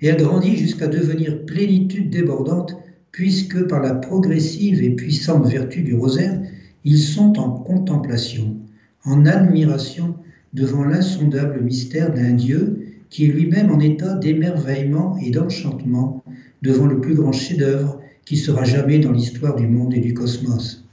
[0.00, 2.76] Et elle grandit jusqu'à devenir plénitude débordante,
[3.12, 6.40] puisque par la progressive et puissante vertu du rosaire,
[6.84, 8.56] ils sont en contemplation,
[9.04, 10.16] en admiration
[10.52, 16.24] devant l'insondable mystère d'un Dieu qui est lui-même en état d'émerveillement et d'enchantement
[16.62, 20.84] devant le plus grand chef-d'œuvre qui sera jamais dans l'histoire du monde et du cosmos.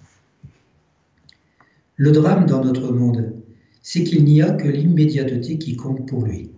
[1.95, 3.33] Le drame dans notre monde,
[3.81, 6.51] c'est qu'il n'y a que l'immédiateté qui compte pour lui.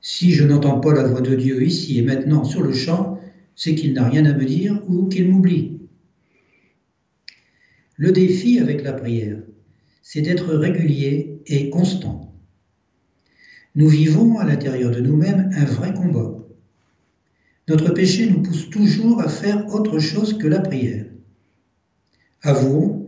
[0.00, 3.20] Si je n'entends pas la voix de Dieu ici et maintenant sur le champ,
[3.54, 5.78] c'est qu'il n'a rien à me dire ou qu'il m'oublie.
[7.96, 9.42] Le défi avec la prière,
[10.02, 12.32] c'est d'être régulier et constant.
[13.74, 16.34] Nous vivons à l'intérieur de nous-mêmes un vrai combat.
[17.68, 21.06] Notre péché nous pousse toujours à faire autre chose que la prière.
[22.42, 23.06] Avouons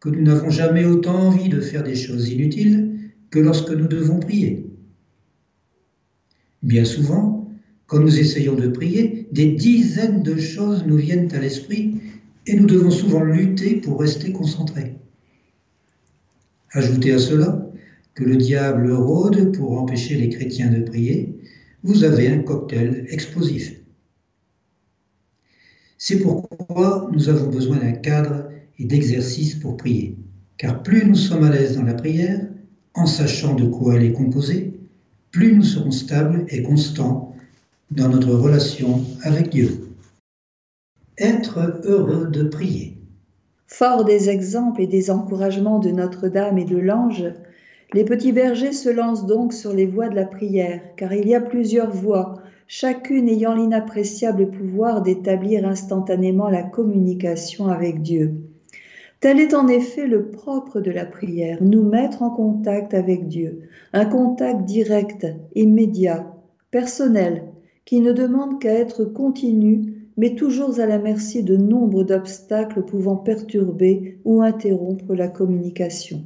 [0.00, 4.18] que nous n'avons jamais autant envie de faire des choses inutiles que lorsque nous devons
[4.18, 4.66] prier.
[6.62, 7.48] Bien souvent,
[7.86, 12.00] quand nous essayons de prier, des dizaines de choses nous viennent à l'esprit
[12.46, 15.01] et nous devons souvent lutter pour rester concentrés.
[16.74, 17.70] Ajoutez à cela
[18.14, 21.38] que le diable rôde pour empêcher les chrétiens de prier,
[21.82, 23.74] vous avez un cocktail explosif.
[25.98, 30.16] C'est pourquoi nous avons besoin d'un cadre et d'exercices pour prier.
[30.56, 32.40] Car plus nous sommes à l'aise dans la prière,
[32.94, 34.72] en sachant de quoi elle est composée,
[35.30, 37.34] plus nous serons stables et constants
[37.90, 39.88] dans notre relation avec Dieu.
[41.18, 43.01] Être heureux de prier.
[43.72, 47.24] Fort des exemples et des encouragements de Notre-Dame et de l'ange,
[47.94, 51.34] les petits bergers se lancent donc sur les voies de la prière, car il y
[51.34, 52.34] a plusieurs voies
[52.66, 58.34] chacune ayant l'inappréciable pouvoir d'établir instantanément la communication avec Dieu.
[59.20, 63.62] Tel est en effet le propre de la prière, nous mettre en contact avec Dieu,
[63.94, 66.30] un contact direct, immédiat,
[66.70, 67.44] personnel,
[67.86, 73.16] qui ne demande qu'à être continu, mais toujours à la merci de nombre d'obstacles pouvant
[73.16, 76.24] perturber ou interrompre la communication.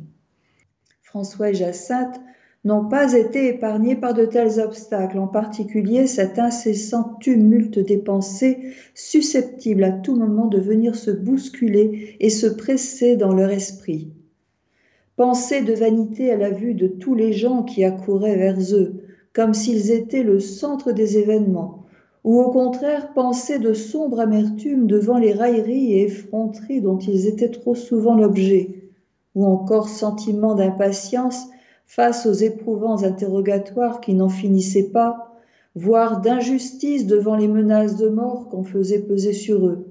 [1.03, 2.20] François et Jacinthe
[2.66, 8.59] n'ont pas été épargnés par de tels obstacles, en particulier cet incessant tumulte des pensées
[8.92, 14.11] susceptibles à tout moment de venir se bousculer et se presser dans leur esprit.
[15.14, 19.55] Pensées de vanité à la vue de tous les gens qui accouraient vers eux, comme
[19.55, 21.86] s'ils étaient le centre des événements,
[22.26, 27.52] ou au contraire pensées de sombre amertume devant les railleries et effronteries dont ils étaient
[27.52, 28.90] trop souvent l'objet,
[29.36, 31.46] ou encore sentiments d'impatience
[31.86, 35.36] face aux éprouvants interrogatoires qui n'en finissaient pas,
[35.76, 39.86] voire d'injustice devant les menaces de mort qu'on faisait peser sur eux.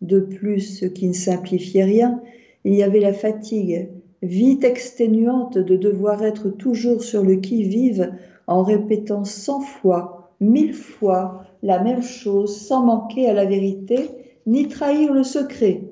[0.00, 2.22] De plus, ce qui ne simplifiait rien,
[2.64, 3.90] il y avait la fatigue,
[4.22, 8.10] vite exténuante de devoir être toujours sur le qui-vive
[8.46, 14.10] en répétant cent fois, mille fois la même chose sans manquer à la vérité
[14.46, 15.82] ni trahir le secret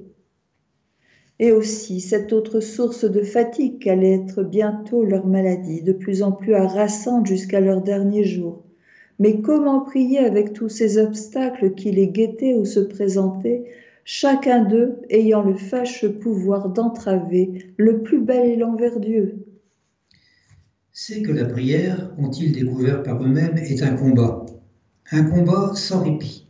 [1.40, 6.32] et aussi cette autre source de fatigue qu'allait être bientôt leur maladie, de plus en
[6.32, 8.62] plus harassante jusqu'à leur dernier jour.
[9.18, 13.64] Mais comment prier avec tous ces obstacles qui les guettaient ou se présentaient,
[14.04, 19.46] chacun d'eux ayant le fâcheux pouvoir d'entraver le plus bel élan vers Dieu?
[20.92, 24.46] C'est que la prière, ont-ils découvert par eux-mêmes, est un combat,
[25.10, 26.46] un combat sans répit,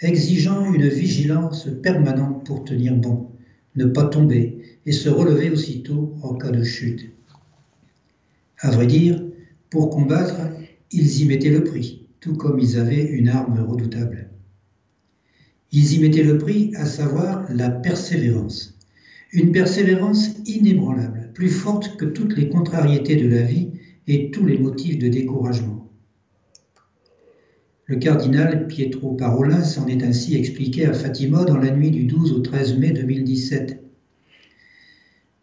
[0.00, 3.32] exigeant une vigilance permanente pour tenir bon
[3.76, 7.10] ne pas tomber et se relever aussitôt en cas de chute.
[8.58, 9.22] À vrai dire,
[9.70, 10.36] pour combattre,
[10.90, 14.30] ils y mettaient le prix, tout comme ils avaient une arme redoutable.
[15.72, 18.78] Ils y mettaient le prix, à savoir la persévérance,
[19.32, 23.70] une persévérance inébranlable, plus forte que toutes les contrariétés de la vie
[24.06, 25.90] et tous les motifs de découragement.
[27.86, 32.32] Le cardinal Pietro Parolin s'en est ainsi expliqué à Fatima dans la nuit du 12
[32.32, 33.82] au 13 mai 2017.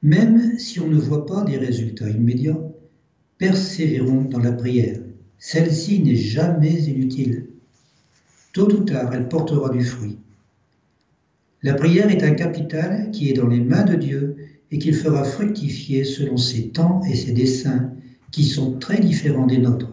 [0.01, 2.59] Même si on ne voit pas des résultats immédiats,
[3.37, 4.99] persévérons dans la prière.
[5.37, 7.49] Celle-ci n'est jamais inutile.
[8.53, 10.17] Tôt ou tard, elle portera du fruit.
[11.61, 14.37] La prière est un capital qui est dans les mains de Dieu
[14.71, 17.91] et qu'il fera fructifier selon ses temps et ses desseins
[18.31, 19.91] qui sont très différents des nôtres.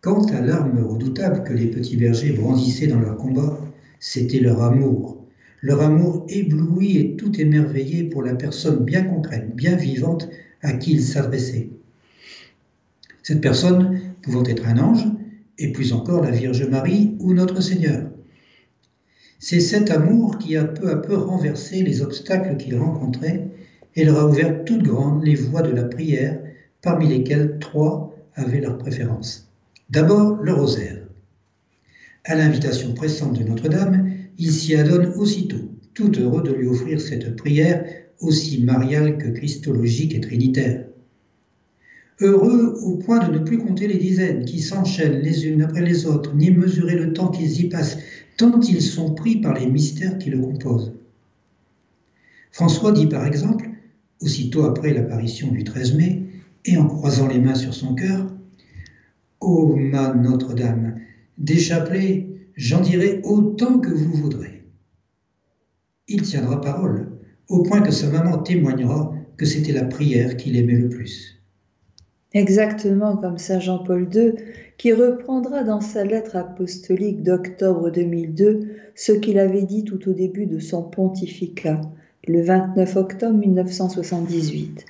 [0.00, 3.58] Quant à l'arme redoutable que les petits bergers brandissaient dans leur combat,
[3.98, 5.26] c'était leur amour.
[5.60, 10.28] Leur amour ébloui et tout émerveillé pour la personne bien concrète, bien vivante
[10.62, 11.70] à qui ils s'adressaient.
[13.22, 15.04] Cette personne pouvant être un ange,
[15.58, 18.05] et plus encore la Vierge Marie ou notre Seigneur.
[19.48, 23.46] C'est cet amour qui a peu à peu renversé les obstacles qu'ils rencontraient
[23.94, 26.40] et leur a ouvert toutes grandes les voies de la prière,
[26.82, 29.48] parmi lesquelles trois avaient leur préférence.
[29.88, 30.98] D'abord, le rosaire.
[32.24, 37.36] À l'invitation pressante de Notre-Dame, il s'y adonne aussitôt, tout heureux de lui offrir cette
[37.36, 37.84] prière
[38.18, 40.86] aussi mariale que christologique et trinitaire.
[42.20, 46.06] Heureux au point de ne plus compter les dizaines qui s'enchaînent les unes après les
[46.06, 47.98] autres, ni mesurer le temps qu'ils y passent,
[48.38, 50.94] tant ils sont pris par les mystères qui le composent.
[52.52, 53.68] François dit par exemple,
[54.20, 56.22] aussitôt après l'apparition du 13 mai,
[56.64, 58.26] et en croisant les mains sur son cœur,
[59.40, 60.98] Ô ma Notre-Dame,
[61.36, 62.26] des chapelets,
[62.56, 64.64] j'en dirai autant que vous voudrez.
[66.08, 70.78] Il tiendra parole, au point que sa maman témoignera que c'était la prière qu'il aimait
[70.78, 71.35] le plus.
[72.36, 74.34] Exactement comme Saint Jean-Paul II,
[74.76, 80.44] qui reprendra dans sa lettre apostolique d'octobre 2002 ce qu'il avait dit tout au début
[80.44, 81.80] de son pontificat,
[82.28, 84.84] le 29 octobre 1978.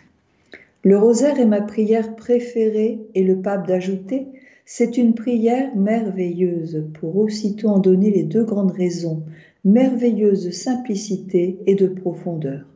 [0.83, 4.27] Le rosaire est ma prière préférée et le pape d'ajouter
[4.65, 9.23] c'est une prière merveilleuse pour aussitôt en donner les deux grandes raisons,
[9.65, 12.67] merveilleuse simplicité et de profondeur.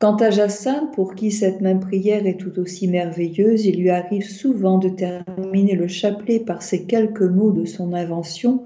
[0.00, 4.26] Quant à Jacinthe, pour qui cette même prière est tout aussi merveilleuse, il lui arrive
[4.26, 8.64] souvent de terminer le chapelet par ces quelques mots de son invention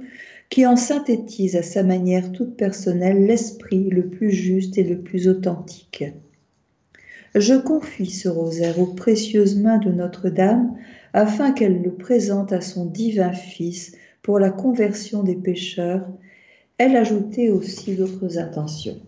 [0.48, 5.26] qui en synthétisent à sa manière toute personnelle l'esprit le plus juste et le plus
[5.26, 6.04] authentique.
[7.34, 10.76] Je confie ce rosaire aux précieuses mains de Notre-Dame
[11.14, 16.06] afin qu'elle le présente à son divin Fils pour la conversion des pécheurs.
[16.78, 19.00] Elle ajoutait aussi d'autres intentions.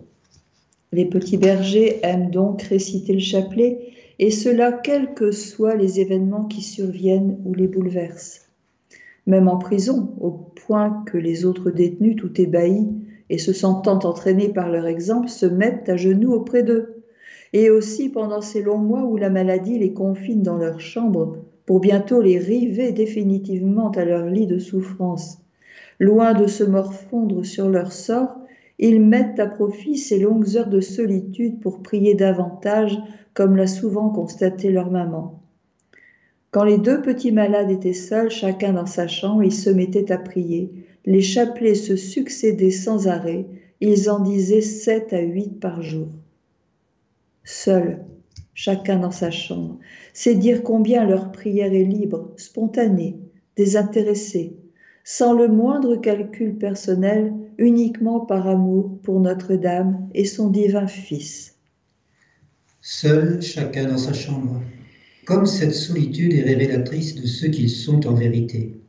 [0.96, 6.46] Les petits bergers aiment donc réciter le chapelet, et cela quels que soient les événements
[6.46, 8.48] qui surviennent ou les bouleversent.
[9.26, 12.88] Même en prison, au point que les autres détenus, tout ébahis
[13.28, 17.02] et se sentant entraînés par leur exemple, se mettent à genoux auprès d'eux.
[17.52, 21.80] Et aussi pendant ces longs mois où la maladie les confine dans leur chambre, pour
[21.80, 25.42] bientôt les river définitivement à leur lit de souffrance.
[26.00, 28.38] Loin de se morfondre sur leur sort,
[28.78, 32.98] ils mettent à profit ces longues heures de solitude pour prier davantage,
[33.34, 35.42] comme l'a souvent constaté leur maman.
[36.50, 40.18] Quand les deux petits malades étaient seuls, chacun dans sa chambre, ils se mettaient à
[40.18, 40.70] prier.
[41.04, 43.46] Les chapelets se succédaient sans arrêt,
[43.80, 46.08] ils en disaient sept à huit par jour.
[47.44, 48.04] Seuls,
[48.54, 49.78] chacun dans sa chambre,
[50.14, 53.18] c'est dire combien leur prière est libre, spontanée,
[53.56, 54.55] désintéressée,
[55.08, 61.54] sans le moindre calcul personnel, uniquement par amour pour Notre-Dame et son divin Fils.
[62.80, 64.60] Seul chacun dans sa chambre,
[65.24, 68.80] comme cette solitude est révélatrice de ce qu'ils sont en vérité.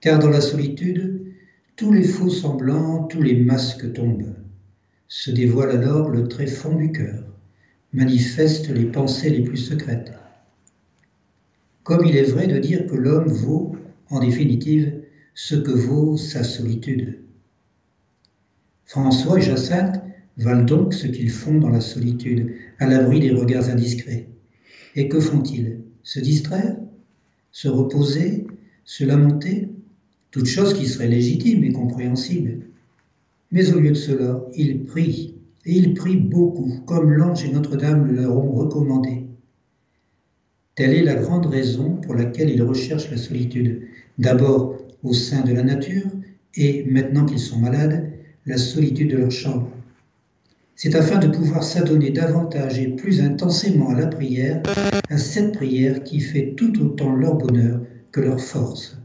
[0.00, 1.22] Car dans la solitude,
[1.76, 4.34] tous les faux semblants, tous les masques tombent.
[5.06, 7.22] Se dévoile alors le tréfonds du cœur,
[7.92, 10.12] manifeste les pensées les plus secrètes.
[11.84, 13.76] Comme il est vrai de dire que l'homme vaut,
[14.10, 15.03] en définitive,
[15.34, 17.20] ce que vaut sa solitude.
[18.86, 20.00] François et Jacinthe
[20.36, 24.28] valent donc ce qu'ils font dans la solitude, à l'abri des regards indiscrets.
[24.94, 25.80] Et que font-ils?
[26.02, 26.76] Se distraire?
[27.50, 28.46] Se reposer?
[28.84, 29.68] Se lamenter?
[30.30, 32.66] Toutes choses qui seraient légitimes et compréhensibles.
[33.50, 38.12] Mais au lieu de cela, ils prient, et ils prient beaucoup, comme l'ange et Notre-Dame
[38.12, 39.26] leur ont recommandé.
[40.74, 43.82] Telle est la grande raison pour laquelle ils recherchent la solitude.
[44.18, 46.06] D'abord, au sein de la nature
[46.56, 48.10] et, maintenant qu'ils sont malades,
[48.46, 49.68] la solitude de leur chambre.
[50.76, 54.62] C'est afin de pouvoir s'adonner davantage et plus intensément à la prière,
[55.08, 57.80] à cette prière qui fait tout autant leur bonheur
[58.10, 58.98] que leur force.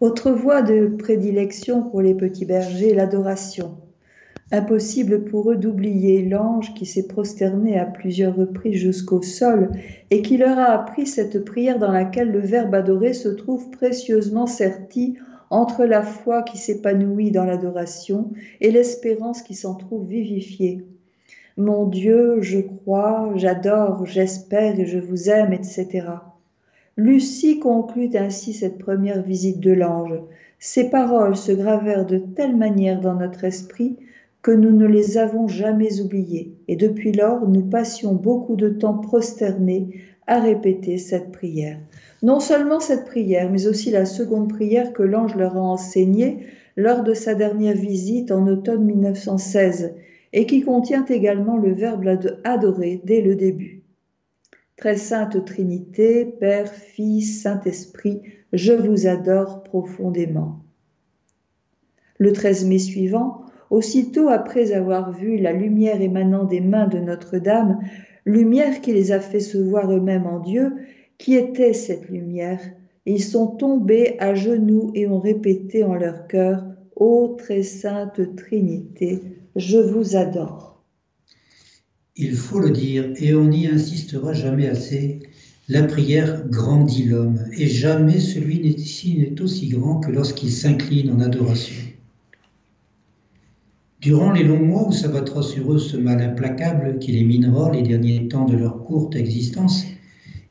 [0.00, 3.78] Autre voie de prédilection pour les petits bergers, l'adoration.
[4.52, 9.72] Impossible pour eux d'oublier l'ange qui s'est prosterné à plusieurs reprises jusqu'au sol
[10.10, 14.46] et qui leur a appris cette prière dans laquelle le Verbe adoré se trouve précieusement
[14.46, 15.16] serti
[15.50, 18.30] entre la foi qui s'épanouit dans l'adoration
[18.60, 20.84] et l'espérance qui s'en trouve vivifiée.
[21.56, 26.06] Mon Dieu, je crois, j'adore, j'espère et je vous aime, etc.
[26.96, 30.14] Lucie conclut ainsi cette première visite de l'ange.
[30.60, 33.96] Ces paroles se gravèrent de telle manière dans notre esprit
[34.46, 38.96] que nous ne les avons jamais oubliées, et depuis lors nous passions beaucoup de temps
[38.96, 41.80] prosternés à répéter cette prière.
[42.22, 47.02] Non seulement cette prière, mais aussi la seconde prière que l'ange leur a enseignée lors
[47.02, 49.94] de sa dernière visite en automne 1916,
[50.32, 52.06] et qui contient également le verbe
[52.44, 53.82] adorer dès le début.
[54.76, 58.22] Très sainte Trinité, Père, Fils, Saint-Esprit,
[58.52, 60.60] je vous adore profondément.
[62.18, 67.80] Le 13 mai suivant, Aussitôt après avoir vu la lumière émanant des mains de Notre-Dame,
[68.24, 70.72] lumière qui les a fait se voir eux-mêmes en Dieu,
[71.18, 72.60] qui était cette lumière
[73.06, 76.64] Ils sont tombés à genoux et ont répété en leur cœur
[76.96, 79.20] Ô très sainte Trinité,
[79.54, 80.82] je vous adore.
[82.16, 85.20] Il faut le dire, et on n'y insistera jamais assez,
[85.68, 91.85] la prière grandit l'homme, et jamais celui n'est aussi grand que lorsqu'il s'incline en adoration.
[94.06, 97.82] Durant les longs mois où s'abattra sur eux ce mal implacable qui les minera les
[97.82, 99.84] derniers temps de leur courte existence,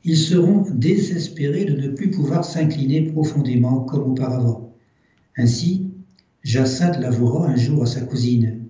[0.04, 4.76] ils seront désespérés de ne plus pouvoir s'incliner profondément comme auparavant.
[5.38, 5.90] Ainsi,
[6.42, 8.66] Jacinthe l'avouera un jour à sa cousine.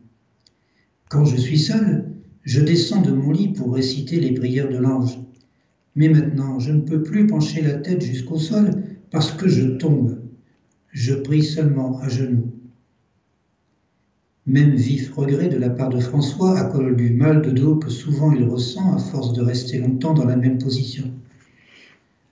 [1.09, 2.05] Quand je suis seul,
[2.45, 5.19] je descends de mon lit pour réciter les prières de l'ange.
[5.97, 10.21] Mais maintenant, je ne peux plus pencher la tête jusqu'au sol parce que je tombe.
[10.93, 12.56] Je prie seulement à genoux.
[14.47, 18.31] Même vif regret de la part de François cause du mal de dos que souvent
[18.31, 21.11] il ressent à force de rester longtemps dans la même position.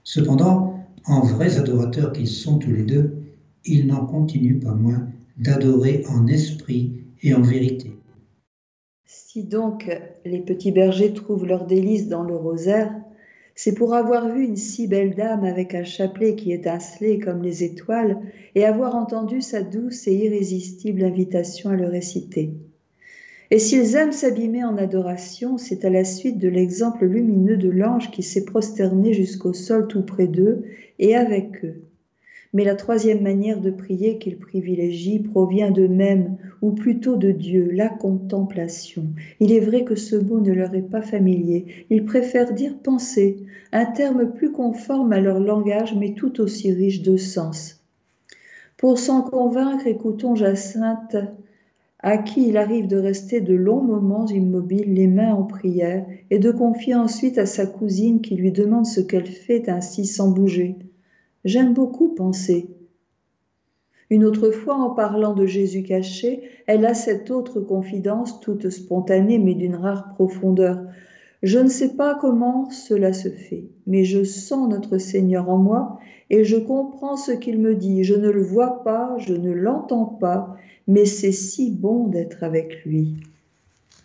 [0.05, 3.17] Cependant, en vrais adorateurs qu'ils sont tous les deux,
[3.65, 6.93] ils n'en continuent pas moins d'adorer en esprit
[7.23, 7.93] et en vérité.
[9.05, 9.91] Si donc
[10.25, 12.95] les petits bergers trouvent leur délice dans le rosaire,
[13.55, 17.63] c'est pour avoir vu une si belle dame avec un chapelet qui étincelait comme les
[17.63, 18.19] étoiles
[18.55, 22.51] et avoir entendu sa douce et irrésistible invitation à le réciter.
[23.51, 28.11] Et s'ils aiment s'abîmer en adoration, c'est à la suite de l'exemple lumineux de l'ange
[28.11, 30.65] qui s'est prosterné jusqu'au sol tout près d'eux
[30.99, 31.83] et avec eux.
[32.53, 37.91] Mais la troisième manière de prier qu'il privilégie provient d'eux-mêmes, ou plutôt de Dieu, la
[37.91, 39.05] contemplation.
[39.39, 41.67] Il est vrai que ce mot ne leur est pas familier.
[41.91, 43.37] Ils préfèrent dire penser,
[43.71, 47.85] un terme plus conforme à leur langage, mais tout aussi riche de sens.
[48.79, 51.17] Pour s'en convaincre, écoutons Jacinthe,
[51.99, 56.39] à qui il arrive de rester de longs moments immobiles, les mains en prière, et
[56.39, 60.77] de confier ensuite à sa cousine qui lui demande ce qu'elle fait ainsi sans bouger.
[61.45, 62.74] J'aime beaucoup penser.
[64.11, 69.39] Une autre fois, en parlant de Jésus caché, elle a cette autre confidence, toute spontanée
[69.39, 70.81] mais d'une rare profondeur.
[71.43, 75.99] Je ne sais pas comment cela se fait, mais je sens notre Seigneur en moi
[76.31, 78.05] et je comprends ce qu'il me dit.
[78.05, 80.57] Je ne le vois pas, je ne l'entends pas,
[80.89, 83.17] mais c'est si bon d'être avec lui.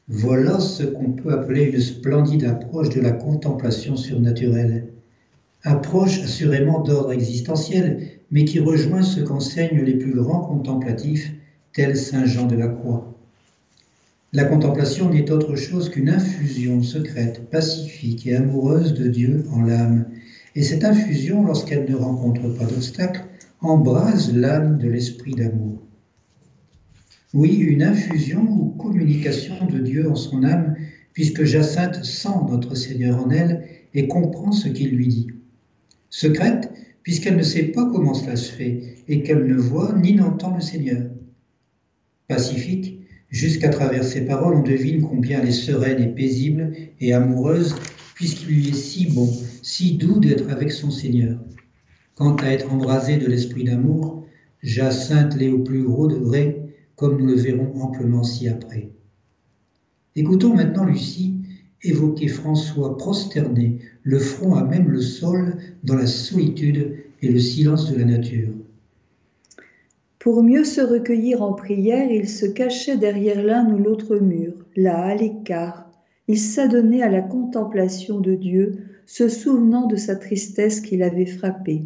[0.08, 4.88] Voilà ce qu'on peut appeler une splendide approche de la contemplation surnaturelle
[5.64, 11.32] approche assurément d'ordre existentiel, mais qui rejoint ce qu'enseignent les plus grands contemplatifs,
[11.74, 13.16] tels Saint Jean de la Croix.
[14.34, 20.06] La contemplation n'est autre chose qu'une infusion secrète, pacifique et amoureuse de Dieu en l'âme,
[20.56, 23.26] et cette infusion, lorsqu'elle ne rencontre pas d'obstacle,
[23.62, 25.82] embrase l'âme de l'esprit d'amour.
[27.34, 30.76] Oui, une infusion ou communication de Dieu en son âme,
[31.14, 35.28] puisque Jacinthe sent notre Seigneur en elle et comprend ce qu'il lui dit
[36.10, 36.72] secrète,
[37.10, 40.62] puisqu'elle ne sait pas comment cela se fait et qu'elle ne voit ni n'entend le
[40.62, 41.10] Seigneur.
[42.28, 43.00] Pacifique,
[43.32, 47.74] jusqu'à travers ses paroles, on devine combien elle est sereine et paisible et amoureuse,
[48.14, 49.28] puisqu'il lui est si bon,
[49.64, 51.40] si doux d'être avec son Seigneur.
[52.14, 54.24] Quant à être embrasée de l'esprit d'amour,
[54.62, 56.62] Jacinthe l'est au plus gros degré,
[56.96, 58.92] comme nous le verrons amplement ci-après.
[60.16, 61.40] Écoutons maintenant Lucie
[61.84, 67.92] évoquer François prosterné, le front à même le sol, dans la solitude et le silence
[67.92, 68.54] de la nature.
[70.20, 74.98] Pour mieux se recueillir en prière, il se cachait derrière l'un ou l'autre mur, là,
[75.06, 75.90] à l'écart.
[76.28, 81.84] Il s'adonnait à la contemplation de Dieu, se souvenant de sa tristesse qui l'avait frappé.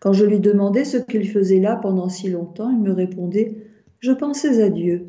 [0.00, 3.58] Quand je lui demandais ce qu'il faisait là pendant si longtemps, il me répondait
[4.00, 5.06] Je pensais à Dieu.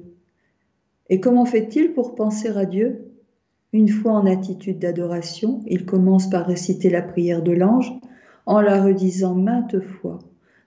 [1.10, 3.12] Et comment fait-il pour penser à Dieu?
[3.74, 7.92] Une fois en attitude d'adoration, il commence par réciter la prière de l'ange
[8.46, 10.20] en la redisant maintes fois,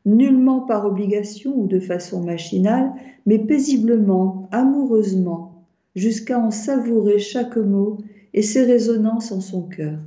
[0.05, 2.93] nullement par obligation ou de façon machinale,
[3.27, 5.65] mais paisiblement, amoureusement,
[5.95, 7.99] jusqu'à en savourer chaque mot
[8.35, 9.99] et ses résonances en son cœur,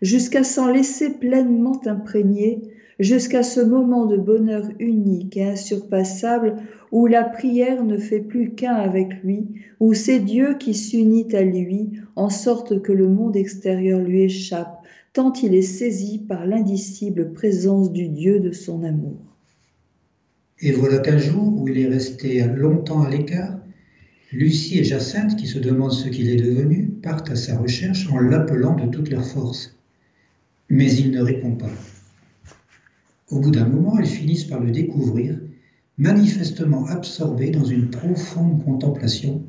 [0.00, 2.62] jusqu'à s'en laisser pleinement imprégner
[2.98, 6.56] jusqu'à ce moment de bonheur unique et insurpassable
[6.92, 9.48] où la prière ne fait plus qu'un avec lui,
[9.80, 14.81] où c'est Dieu qui s'unit à lui, en sorte que le monde extérieur lui échappe,
[15.12, 19.18] tant il est saisi par l'indicible présence du Dieu de son amour.
[20.60, 23.58] Et voilà qu'un jour où il est resté longtemps à l'écart,
[24.32, 28.18] Lucie et Jacinthe, qui se demandent ce qu'il est devenu, partent à sa recherche en
[28.18, 29.76] l'appelant de toutes leurs forces.
[30.70, 31.70] Mais il ne répond pas.
[33.28, 35.38] Au bout d'un moment, elles finissent par le découvrir,
[35.98, 39.42] manifestement absorbé dans une profonde contemplation,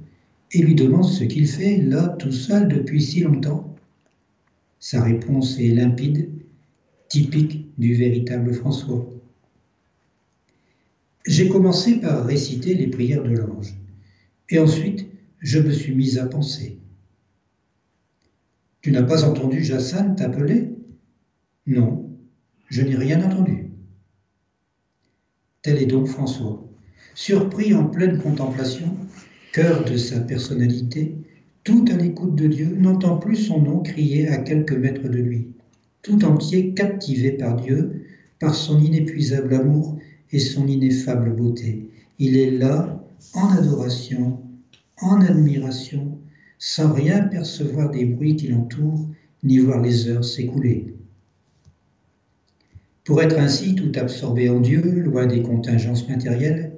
[0.52, 3.73] et lui demandent ce qu'il fait là tout seul depuis si longtemps.
[4.84, 6.30] Sa réponse est limpide,
[7.08, 9.10] typique du véritable François.
[11.26, 13.76] J'ai commencé par réciter les prières de l'ange,
[14.50, 15.08] et ensuite
[15.40, 16.80] je me suis mise à penser.
[18.82, 20.76] Tu n'as pas entendu Jacinthe t'appeler?
[21.66, 22.10] Non,
[22.68, 23.72] je n'ai rien entendu.
[25.62, 26.62] Tel est donc François.
[27.16, 28.98] Surpris en pleine contemplation,
[29.54, 31.23] cœur de sa personnalité,
[31.64, 35.48] tout à l'écoute de Dieu, n'entend plus son nom crier à quelques mètres de lui,
[36.02, 38.04] tout entier captivé par Dieu,
[38.40, 39.98] par son inépuisable amour
[40.32, 41.90] et son ineffable beauté.
[42.20, 43.02] Il est là,
[43.34, 44.40] en adoration,
[45.02, 46.18] en admiration,
[46.60, 49.08] sans rien percevoir des bruits qui l'entourent,
[49.44, 50.94] ni voir les heures s'écouler.
[53.06, 56.74] Pour être ainsi tout absorbé en Dieu, loin des contingences matérielles,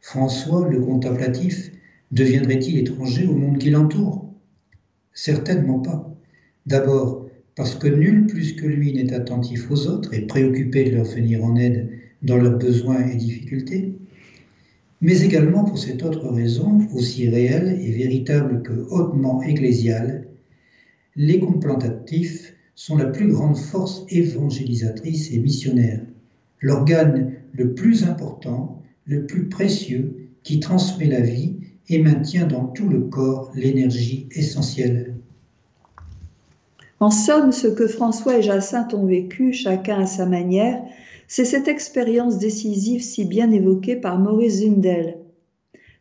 [0.00, 1.72] François, le contemplatif,
[2.12, 4.23] deviendrait-il étranger au monde qui l'entoure?
[5.14, 6.12] Certainement pas.
[6.66, 11.04] D'abord, parce que nul plus que lui n'est attentif aux autres et préoccupé de leur
[11.04, 11.88] venir en aide
[12.22, 13.94] dans leurs besoins et difficultés,
[15.00, 20.26] mais également pour cette autre raison, aussi réelle et véritable que hautement ecclésiale,
[21.14, 26.00] les contemplatifs sont la plus grande force évangélisatrice et missionnaire,
[26.60, 31.54] l'organe le plus important, le plus précieux, qui transmet la vie
[31.88, 35.14] et maintient dans tout le corps l'énergie essentielle.
[37.00, 40.82] En somme, ce que François et Jacinthe ont vécu, chacun à sa manière,
[41.28, 45.18] c'est cette expérience décisive si bien évoquée par Maurice Zundel.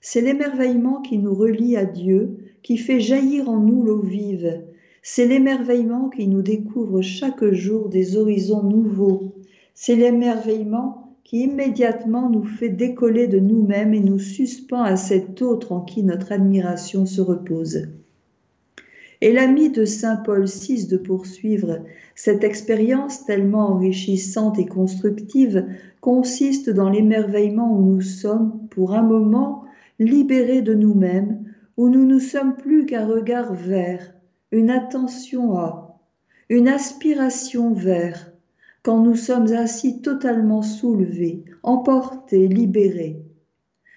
[0.01, 4.61] C'est l'émerveillement qui nous relie à Dieu, qui fait jaillir en nous l'eau vive,
[5.05, 9.34] c'est l'émerveillement qui nous découvre chaque jour des horizons nouveaux.
[9.75, 15.71] C'est l'émerveillement qui immédiatement nous fait décoller de nous-mêmes et nous suspend à cet autre
[15.71, 17.88] en qui notre admiration se repose.
[19.21, 21.80] Et l'ami de Saint Paul VI de poursuivre
[22.13, 25.65] cette expérience tellement enrichissante et constructive
[26.01, 29.63] consiste dans l'émerveillement où nous sommes pour un moment
[29.99, 31.45] libérés de nous-mêmes,
[31.78, 34.13] où nous ne sommes plus qu'un regard vert,
[34.51, 35.97] une attention à,
[36.49, 38.32] une aspiration vers,
[38.84, 43.23] quand nous sommes ainsi totalement soulevés, emportés, libérés.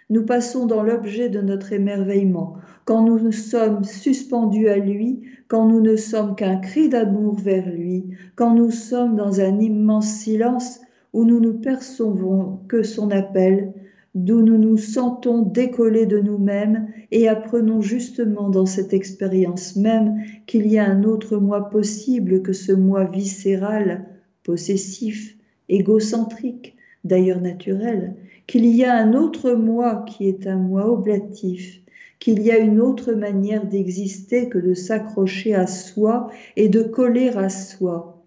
[0.08, 5.66] Nous passons dans l'objet de notre émerveillement, quand nous nous sommes suspendus à lui, quand
[5.66, 8.04] nous ne sommes qu'un cri d'amour vers lui,
[8.36, 10.80] quand nous sommes dans un immense silence
[11.12, 13.72] où nous ne percevons que son appel,
[14.14, 20.68] d'où nous nous sentons décollés de nous-mêmes et apprenons justement dans cette expérience même qu'il
[20.68, 24.06] y a un autre moi possible que ce moi viscéral,
[24.46, 25.36] possessif,
[25.68, 28.14] égocentrique, d'ailleurs naturel,
[28.46, 31.80] qu'il y a un autre moi qui est un moi oblatif,
[32.20, 37.30] qu'il y a une autre manière d'exister que de s'accrocher à soi et de coller
[37.30, 38.22] à soi,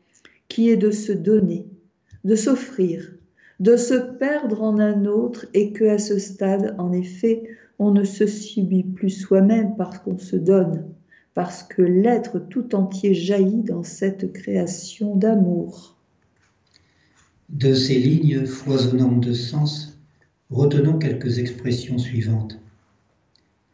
[0.50, 1.68] qui est de se donner,
[2.26, 3.14] de s'offrir,
[3.62, 7.44] de se perdre en un autre et que à ce stade, en effet,
[7.80, 10.84] on ne se subit plus soi-même parce qu'on se donne,
[11.34, 15.99] parce que l'être tout entier jaillit dans cette création d'amour.
[17.50, 20.00] De ces lignes foisonnantes de sens,
[20.52, 22.60] retenons quelques expressions suivantes.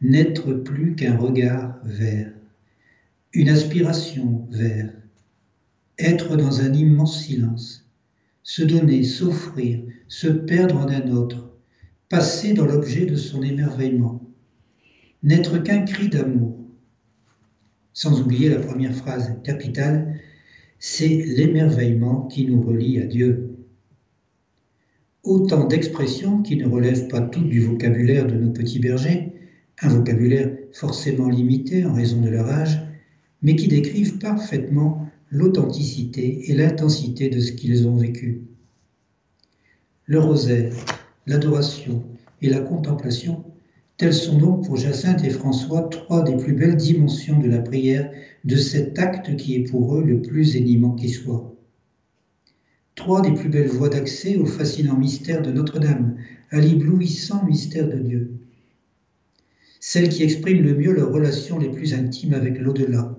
[0.00, 2.32] N'être plus qu'un regard vers,
[3.34, 4.90] une aspiration vers,
[5.98, 7.86] être dans un immense silence,
[8.42, 11.50] se donner, s'offrir, se perdre en un autre,
[12.08, 14.22] passer dans l'objet de son émerveillement,
[15.22, 16.58] n'être qu'un cri d'amour.
[17.92, 20.18] Sans oublier la première phrase capitale,
[20.78, 23.45] c'est l'émerveillement qui nous relie à Dieu.
[25.26, 29.32] Autant d'expressions qui ne relèvent pas toutes du vocabulaire de nos petits bergers,
[29.82, 32.80] un vocabulaire forcément limité en raison de leur âge,
[33.42, 38.42] mais qui décrivent parfaitement l'authenticité et l'intensité de ce qu'ils ont vécu.
[40.04, 40.72] Le rosaire,
[41.26, 42.04] l'adoration
[42.40, 43.42] et la contemplation,
[43.96, 48.12] telles sont donc pour Jacinthe et François trois des plus belles dimensions de la prière,
[48.44, 51.55] de cet acte qui est pour eux le plus énimant qui soit.
[52.96, 56.16] Trois des plus belles voies d'accès au fascinant mystère de Notre-Dame,
[56.50, 58.30] à l'éblouissant mystère de Dieu.
[59.80, 63.14] Celles qui expriment le mieux leurs relations les plus intimes avec l'au-delà,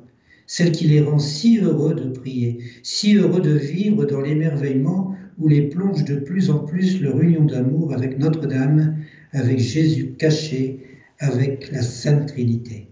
[0.47, 5.47] celle qui les rend si heureux de prier, si heureux de vivre dans l'émerveillement où
[5.47, 8.97] les plonge de plus en plus leur union d'amour avec Notre-Dame,
[9.31, 10.79] avec Jésus caché,
[11.19, 12.87] avec la Sainte Trinité.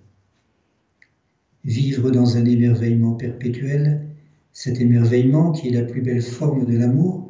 [1.64, 4.06] Vivre dans un émerveillement perpétuel,
[4.56, 7.30] cet émerveillement qui est la plus belle forme de l'amour,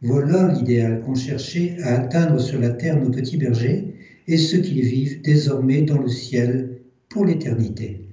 [0.00, 3.96] voilà l'idéal qu'ont cherché à atteindre sur la terre nos petits bergers
[4.28, 8.06] et ceux qui vivent désormais dans le ciel pour l'éternité.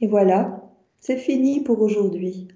[0.00, 2.48] Et voilà, c'est fini pour aujourd'hui.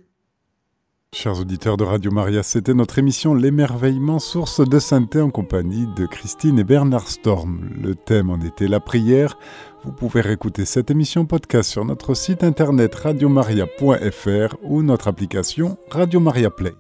[1.15, 6.05] Chers auditeurs de Radio Maria, c'était notre émission L'émerveillement, source de sainteté en compagnie de
[6.05, 7.71] Christine et Bernard Storm.
[7.81, 9.39] Le thème en était la prière.
[9.85, 16.21] Vous pouvez réécouter cette émission podcast sur notre site internet radiomaria.fr ou notre application Radio
[16.21, 16.75] Maria Play.